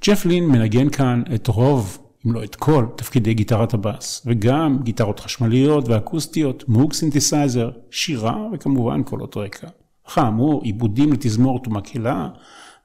ג'ף 0.04 0.24
לין 0.24 0.44
מנגן 0.44 0.90
כאן 0.90 1.22
את 1.34 1.46
רוב, 1.46 1.98
אם 2.26 2.32
לא 2.32 2.44
את 2.44 2.56
כל, 2.56 2.86
תפקידי 2.96 3.34
גיטרת 3.34 3.74
הבאס, 3.74 4.22
וגם 4.26 4.78
גיטרות 4.82 5.20
חשמליות 5.20 5.88
ואקוסטיות, 5.88 6.68
Moog 6.68 6.92
synthesizer, 6.92 7.70
שירה 7.90 8.46
וכמובן 8.52 9.02
קולות 9.02 9.36
רקע. 9.36 9.68
כאמור, 10.14 10.62
עיבודים 10.62 11.12
לתזמורת 11.12 11.68
ומקהלה, 11.68 12.28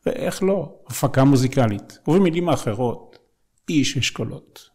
ואיך 0.06 0.44
לא, 0.44 0.74
הפקה 0.88 1.24
מוזיקלית, 1.24 2.00
ובמילים 2.08 2.50
האחרות, 2.50 3.18
איש 3.70 3.98
אשכולות. 3.98 4.70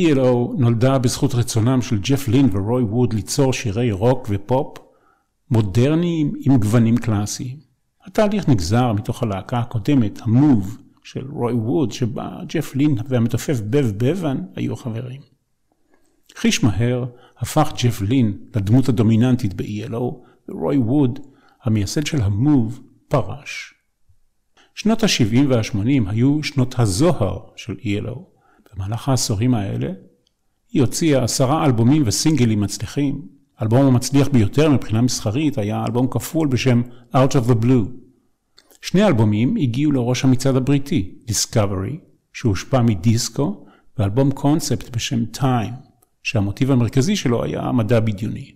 ELO 0.00 0.58
נולדה 0.58 0.98
בזכות 0.98 1.34
רצונם 1.34 1.82
של 1.82 1.98
ג'ף 1.98 2.28
לין 2.28 2.48
ורוי 2.52 2.82
ווד 2.82 3.12
ליצור 3.12 3.52
שירי 3.52 3.92
רוק 3.92 4.26
ופופ 4.30 4.78
מודרניים 5.50 6.32
עם 6.40 6.56
גוונים 6.56 6.96
קלאסיים. 6.96 7.56
התהליך 8.04 8.48
נגזר 8.48 8.92
מתוך 8.92 9.22
הלהקה 9.22 9.58
הקודמת, 9.58 10.20
המוב, 10.22 10.78
של 11.06 11.26
רוי 11.30 11.52
ווד, 11.52 11.92
שבה 11.92 12.38
ג'ף 12.48 12.74
לין 12.74 12.94
והמתופף 13.08 13.60
בב 13.60 13.92
בבן 13.96 14.36
היו 14.56 14.76
חברים. 14.76 15.20
חיש 16.36 16.64
מהר 16.64 17.04
הפך 17.38 17.72
ג'ף 17.82 18.02
לין 18.02 18.38
לדמות 18.56 18.88
הדומיננטית 18.88 19.54
ב-ELO, 19.54 20.14
ורוי 20.48 20.76
ווד, 20.76 21.18
המייסד 21.62 22.06
של 22.06 22.22
המוב, 22.22 22.80
פרש. 23.08 23.74
שנות 24.74 25.02
ה-70 25.02 25.46
וה-80 25.48 26.10
היו 26.10 26.42
שנות 26.42 26.74
הזוהר 26.78 27.38
של 27.56 27.74
ELO. 27.80 28.18
במהלך 28.74 29.08
העשורים 29.08 29.54
האלה 29.54 29.88
היא 30.72 30.82
הוציאה 30.82 31.24
עשרה 31.24 31.64
אלבומים 31.64 32.02
וסינגלים 32.06 32.60
מצליחים. 32.60 33.28
האלבום 33.58 33.86
המצליח 33.86 34.28
ביותר 34.28 34.70
מבחינה 34.70 35.00
מסחרית 35.00 35.58
היה 35.58 35.84
אלבום 35.84 36.06
כפול 36.10 36.48
בשם 36.48 36.82
Out 37.14 37.32
of 37.32 37.50
the 37.50 37.64
Blue. 37.64 38.05
שני 38.86 39.06
אלבומים 39.06 39.56
הגיעו 39.56 39.92
לראש 39.92 40.24
המצעד 40.24 40.56
הבריטי, 40.56 41.14
Discovery, 41.30 41.96
שהושפע 42.32 42.82
מדיסקו, 42.82 43.66
ואלבום 43.98 44.30
קונספט 44.30 44.96
בשם 44.96 45.24
Time, 45.36 45.74
שהמוטיב 46.22 46.70
המרכזי 46.70 47.16
שלו 47.16 47.44
היה 47.44 47.72
מדע 47.72 48.00
בדיוני. 48.00 48.54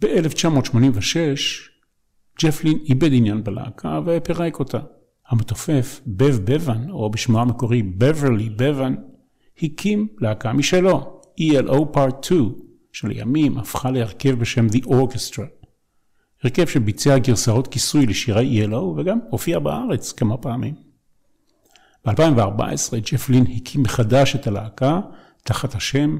ב-1986 0.00 1.16
ג'פלין 2.42 2.78
איבד 2.84 3.12
עניין 3.12 3.44
בלהקה 3.44 4.00
ופירק 4.06 4.58
אותה. 4.58 4.80
המתופף 5.28 6.00
בב 6.06 6.38
בבן, 6.44 6.90
או 6.90 7.10
בשמו 7.10 7.40
המקורי 7.40 7.82
בברלי 7.82 8.50
בבן, 8.50 8.94
הקים 9.62 10.08
להקה 10.18 10.52
משלו, 10.52 11.20
ELO 11.40 11.96
Part 11.96 12.26
2, 12.26 12.52
שלימים 12.92 13.58
הפכה 13.58 13.90
להרכב 13.90 14.38
בשם 14.38 14.66
The 14.66 14.86
Orchestra. 14.86 15.59
הרכב 16.44 16.66
שביצע 16.66 17.18
גרסאות 17.18 17.66
כיסוי 17.66 18.06
לשירי 18.06 18.66
ELO 18.66 18.74
וגם 18.74 19.18
הופיע 19.30 19.58
בארץ 19.58 20.12
כמה 20.12 20.36
פעמים. 20.36 20.74
ב-2014 22.04 22.96
ג'ף 23.12 23.28
לין 23.28 23.46
הקים 23.56 23.82
מחדש 23.82 24.36
את 24.36 24.46
הלהקה 24.46 25.00
תחת 25.44 25.74
השם 25.74 26.18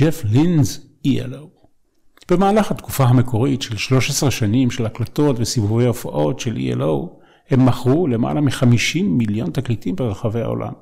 ג'ף 0.00 0.22
לינז 0.24 0.86
ELO. 1.06 1.56
במהלך 2.30 2.70
התקופה 2.70 3.04
המקורית 3.04 3.62
של 3.62 3.76
13 3.76 4.30
שנים 4.30 4.70
של 4.70 4.86
הקלטות 4.86 5.36
וסיבובי 5.38 5.86
הופעות 5.86 6.40
של 6.40 6.56
ELO, 6.56 7.08
הם 7.50 7.66
מכרו 7.66 8.06
למעלה 8.06 8.40
מ-50 8.40 9.02
מיליון 9.02 9.50
תקליטים 9.50 9.96
ברחבי 9.96 10.40
העולם, 10.40 10.72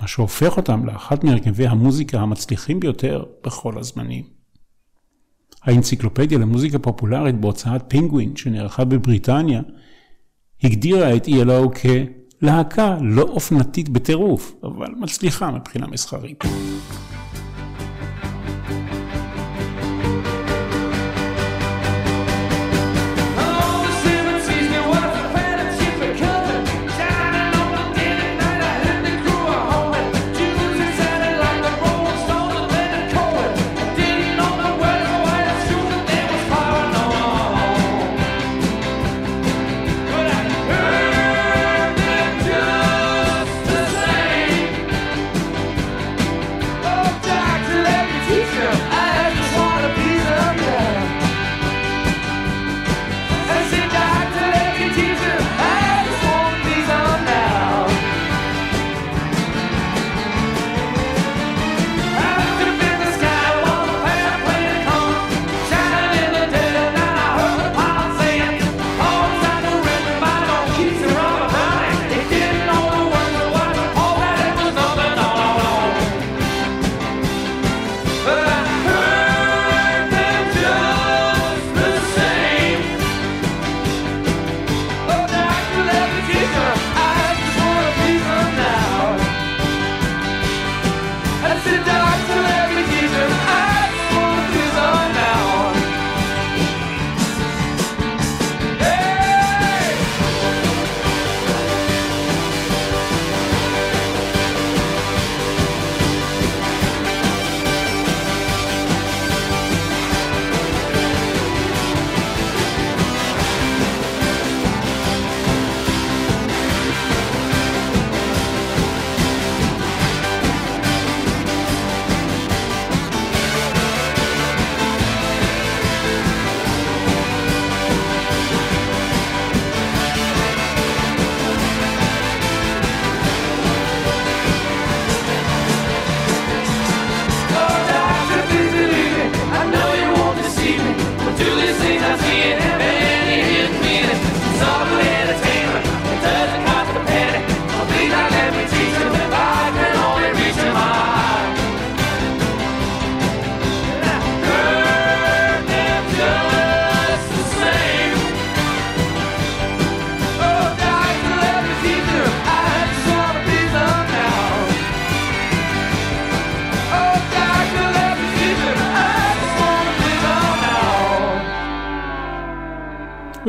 מה 0.00 0.06
שהופך 0.08 0.56
אותם 0.56 0.86
לאחת 0.86 1.24
מהרכבי 1.24 1.66
המוזיקה 1.66 2.20
המצליחים 2.20 2.80
ביותר 2.80 3.24
בכל 3.44 3.78
הזמנים. 3.78 4.39
האנציקלופדיה 5.62 6.38
למוזיקה 6.38 6.78
פופולרית 6.78 7.40
בהוצאת 7.40 7.82
פינגווין 7.88 8.36
שנערכה 8.36 8.84
בבריטניה, 8.84 9.62
הגדירה 10.62 11.16
את 11.16 11.26
ELO 11.28 11.80
כלהקה 12.40 12.98
לא 13.00 13.22
אופנתית 13.22 13.88
בטירוף, 13.88 14.54
אבל 14.62 14.88
מצליחה 14.98 15.50
מבחינה 15.50 15.86
מסחרית. 15.86 16.44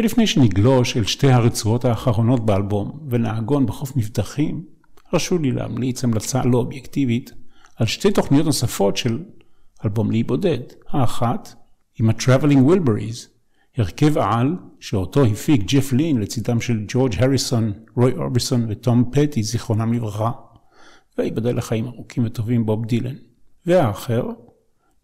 ולפני 0.01 0.27
שנגלוש 0.27 0.97
אל 0.97 1.03
שתי 1.03 1.27
הרצועות 1.27 1.85
האחרונות 1.85 2.45
באלבום 2.45 2.99
ונעגון 3.09 3.65
בחוף 3.65 3.95
מבטחים, 3.95 4.63
הרשו 5.11 5.37
לי 5.37 5.51
להמליץ 5.51 6.03
המלצה 6.03 6.45
לא 6.45 6.57
אובייקטיבית 6.57 7.31
על 7.75 7.85
שתי 7.85 8.11
תוכניות 8.11 8.45
נוספות 8.45 8.97
של 8.97 9.23
אלבום 9.85 10.11
לי 10.11 10.23
בודד. 10.23 10.59
האחת, 10.89 11.53
עם 11.99 12.09
ה-Traveling 12.09 12.71
Wilburys, 12.71 13.27
הרכב 13.77 14.17
על 14.17 14.55
שאותו 14.79 15.25
הפיק 15.25 15.61
ג'ף 15.65 15.93
לין 15.93 16.19
לצידם 16.19 16.61
של 16.61 16.85
ג'ורג' 16.87 17.15
הריסון, 17.17 17.73
רוי 17.95 18.11
אורביסון 18.11 18.65
וטום 18.69 19.11
פטי, 19.11 19.43
זיכרונם 19.43 19.93
לברכה, 19.93 20.31
ויבדל 21.17 21.57
לחיים 21.57 21.85
ארוכים 21.85 22.25
וטובים 22.25 22.65
בוב 22.65 22.85
דילן. 22.85 23.15
והאחר, 23.65 24.25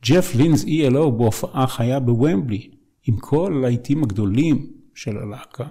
ג'ף 0.05 0.35
לינס 0.35 0.63
ELO 0.65 1.09
בהופעה 1.09 1.67
חיה 1.67 1.99
בוומבלי, 1.99 2.69
עם 3.07 3.17
כל 3.17 3.53
הלהיטים 3.57 4.03
הגדולים 4.03 4.76
של 4.97 5.17
הלהקה. 5.17 5.67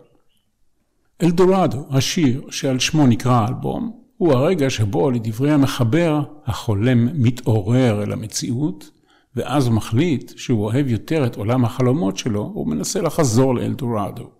אלדורדו, 1.22 1.86
השיר 1.90 2.50
שעל 2.50 2.78
שמו 2.78 3.06
נקרא 3.06 3.32
האלבום, 3.32 4.00
הוא 4.16 4.32
הרגע 4.32 4.70
שבו, 4.70 5.10
לדברי 5.10 5.50
המחבר, 5.50 6.22
החולם 6.44 7.22
מתעורר 7.22 8.02
אל 8.02 8.12
המציאות, 8.12 8.90
ואז 9.36 9.68
מחליט 9.68 10.32
שהוא 10.36 10.64
אוהב 10.64 10.88
יותר 10.88 11.26
את 11.26 11.36
עולם 11.36 11.64
החלומות 11.64 12.16
שלו, 12.16 12.52
ומנסה 12.56 13.00
לחזור 13.00 13.54
לאלדורדו. 13.54 14.30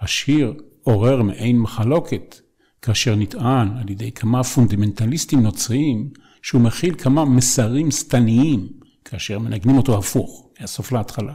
השיר 0.00 0.54
עורר 0.82 1.22
מעין 1.22 1.58
מחלוקת, 1.58 2.40
כאשר 2.82 3.14
נטען 3.14 3.68
על 3.76 3.90
ידי 3.90 4.12
כמה 4.12 4.44
פונדמנטליסטים 4.44 5.42
נוצריים, 5.42 6.10
שהוא 6.42 6.60
מכיל 6.60 6.94
כמה 6.94 7.24
מסרים 7.24 7.90
שטניים, 7.90 8.68
כאשר 9.04 9.38
מנגנים 9.38 9.76
אותו 9.76 9.98
הפוך, 9.98 10.48
מהסוף 10.60 10.92
להתחלה. 10.92 11.34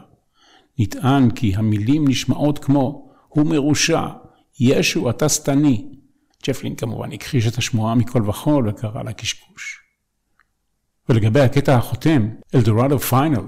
נטען 0.79 1.31
כי 1.31 1.55
המילים 1.55 2.07
נשמעות 2.07 2.59
כמו, 2.59 3.11
הוא 3.27 3.45
מרושע, 3.45 4.07
ישו 4.59 5.09
אתה 5.09 5.29
שטני. 5.29 5.87
ג'פלין 6.47 6.75
כמובן 6.75 7.11
הכחיש 7.11 7.47
את 7.47 7.57
השמועה 7.57 7.95
מכל 7.95 8.29
וכול 8.29 8.69
וקרא 8.69 9.03
לה 9.03 9.13
קשקוש. 9.13 9.79
ולגבי 11.09 11.39
הקטע 11.39 11.75
החותם, 11.75 12.29
אלדורדו 12.55 12.99
פיינל, 12.99 13.41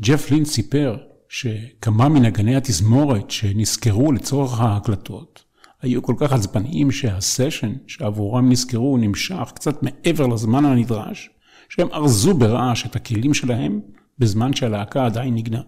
ג'ף 0.00 0.30
לין 0.30 0.44
סיפר 0.44 0.96
שכמה 1.28 2.08
מנגני 2.08 2.56
התזמורת 2.56 3.30
שנזכרו 3.30 4.12
לצורך 4.12 4.60
ההקלטות 4.60 5.44
היו 5.82 6.02
כל 6.02 6.14
כך 6.18 6.32
עצבניים 6.32 6.90
שהסשן 6.90 7.72
שעבורם 7.86 8.48
נזכרו 8.50 8.96
נמשך 8.96 9.52
קצת 9.54 9.82
מעבר 9.82 10.26
לזמן 10.26 10.64
הנדרש, 10.64 11.30
שהם 11.68 11.88
ארזו 11.92 12.34
ברעש 12.34 12.86
את 12.86 12.96
הכלים 12.96 13.34
שלהם 13.34 13.80
בזמן 14.18 14.54
שהלהקה 14.54 15.06
עדיין 15.06 15.34
נגנה. 15.34 15.60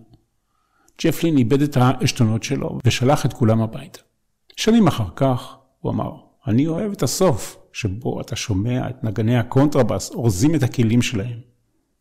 ג'ף 1.03 1.23
לין 1.23 1.39
איבד 1.39 1.63
את 1.63 1.77
העשתונות 1.77 2.43
שלו 2.43 2.79
ושלח 2.85 3.27
את 3.27 3.33
כולם 3.33 3.63
הביתה. 3.63 4.01
שנים 4.57 4.87
אחר 4.87 5.09
כך 5.17 5.57
הוא 5.81 5.93
אמר, 5.93 6.11
אני 6.47 6.67
אוהב 6.67 6.93
את 6.93 7.03
הסוף, 7.03 7.57
שבו 7.73 8.21
אתה 8.21 8.37
שומע 8.37 8.91
את 8.91 9.05
נגני 9.05 9.37
הקונטרבאס 9.37 10.11
אורזים 10.11 10.55
את 10.55 10.63
הכלים 10.63 11.03
שלהם, 11.03 11.39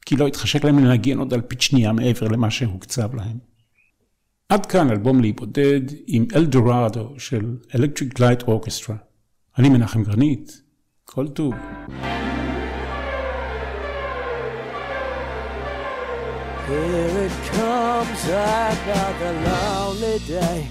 כי 0.05 0.15
לא 0.15 0.27
התחשק 0.27 0.63
להם 0.63 0.79
לנגן 0.79 1.19
עוד 1.19 1.33
אלפית 1.33 1.61
שנייה 1.61 1.93
מעבר 1.93 2.27
למה 2.27 2.51
שהוקצב 2.51 3.15
להם. 3.15 3.37
עד 4.49 4.65
כאן 4.65 4.89
אלבום 4.89 5.21
לאי 5.21 5.47
בודד 5.47 5.81
עם 6.07 6.25
אלדורדו 6.35 7.13
של 7.17 7.57
Electric 7.71 8.19
Light 8.19 8.43
Orchestra. 8.43 8.93
אני 9.57 9.69
מנחם 9.69 10.03
גרנית, 10.03 10.61
כל 11.05 11.27
טוב. 11.27 11.53
Here 16.67 17.17
it 17.25 17.31
comes, 17.53 18.23
another 18.27 19.33
lonely 19.47 20.19
day. 20.19 20.67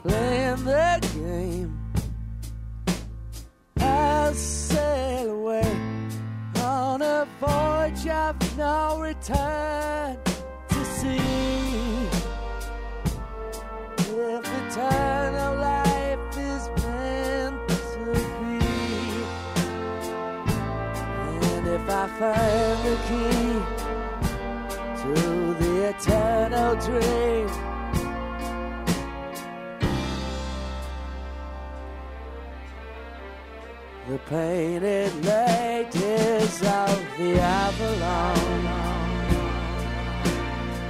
Playing 0.00 0.64
the 0.64 1.08
game. 1.14 1.76
I'll 3.80 4.32
sail 4.34 5.30
away 5.32 5.76
on 6.62 7.02
a 7.02 7.26
voyage 7.40 8.06
of 8.06 8.36
no 8.56 9.00
return 9.00 10.16
to 10.68 10.84
sea. 10.84 11.18
If 13.98 14.46
eternal 14.60 15.56
life 15.56 16.38
is 16.38 16.68
meant 16.84 17.68
to 17.68 18.04
be. 18.38 18.58
And 21.48 21.66
if 21.66 21.90
I 21.90 22.06
find 22.20 22.78
the 22.86 22.96
key 23.08 23.37
eternal 26.00 26.76
dream, 26.76 27.48
the 34.08 34.18
painted 34.28 35.12
ladies 35.24 36.62
of 36.62 37.04
the 37.18 37.40
Avalon 37.40 38.64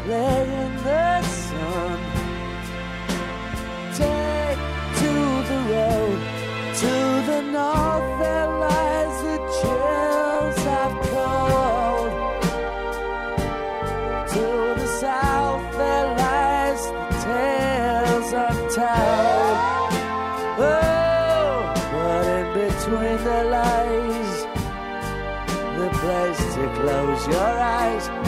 lay 0.08 0.42
in 0.64 0.76
the 0.84 1.22
sun. 1.22 1.98
Take 3.94 4.58
to 5.00 5.12
the 5.50 5.60
road 5.72 6.20
to 6.74 6.92
the 7.30 7.42
north 7.50 8.57
close 26.82 27.26
your 27.26 27.58
eyes, 27.60 28.27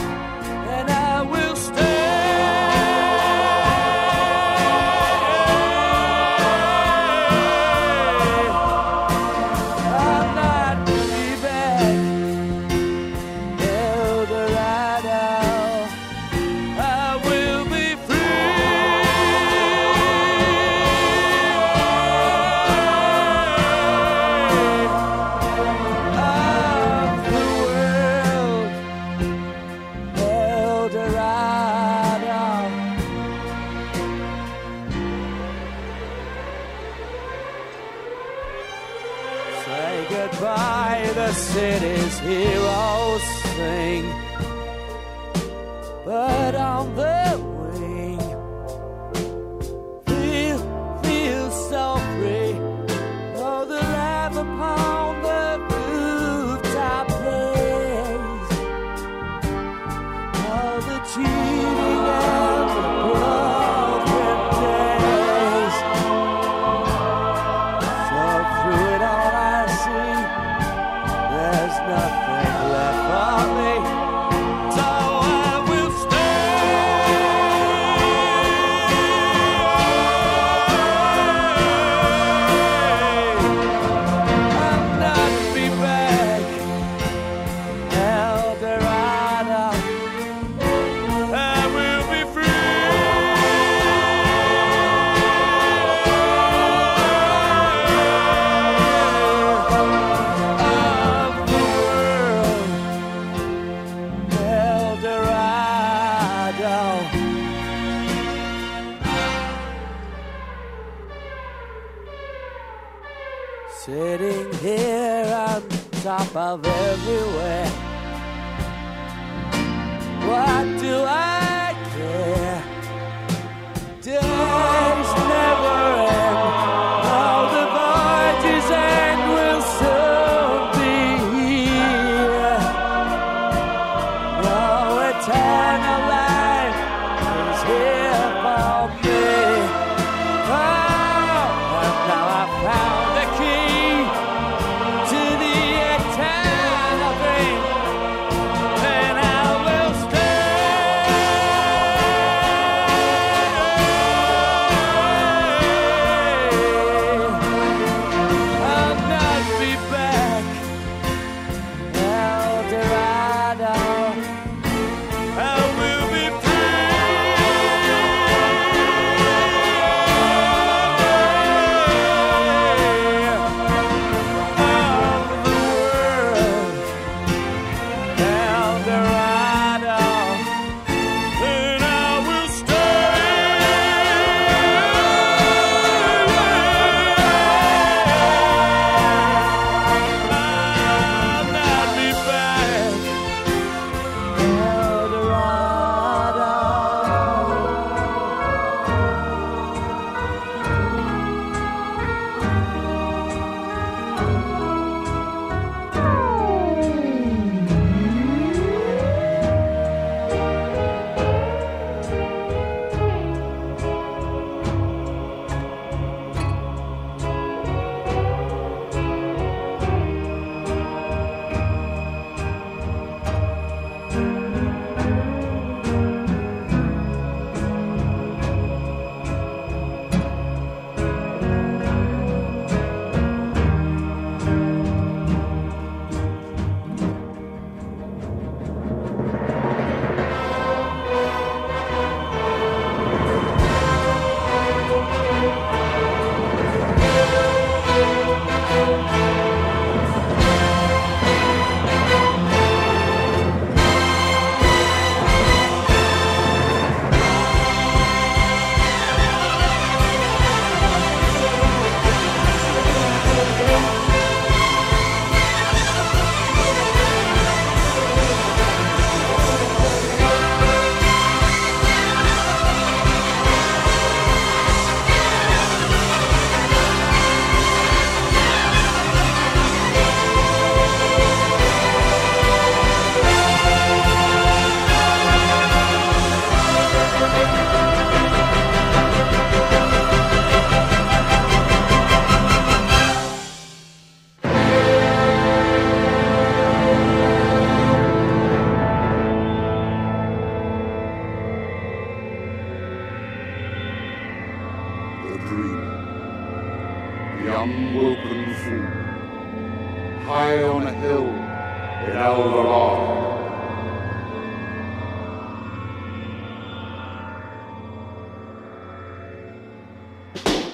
you 320.33 320.70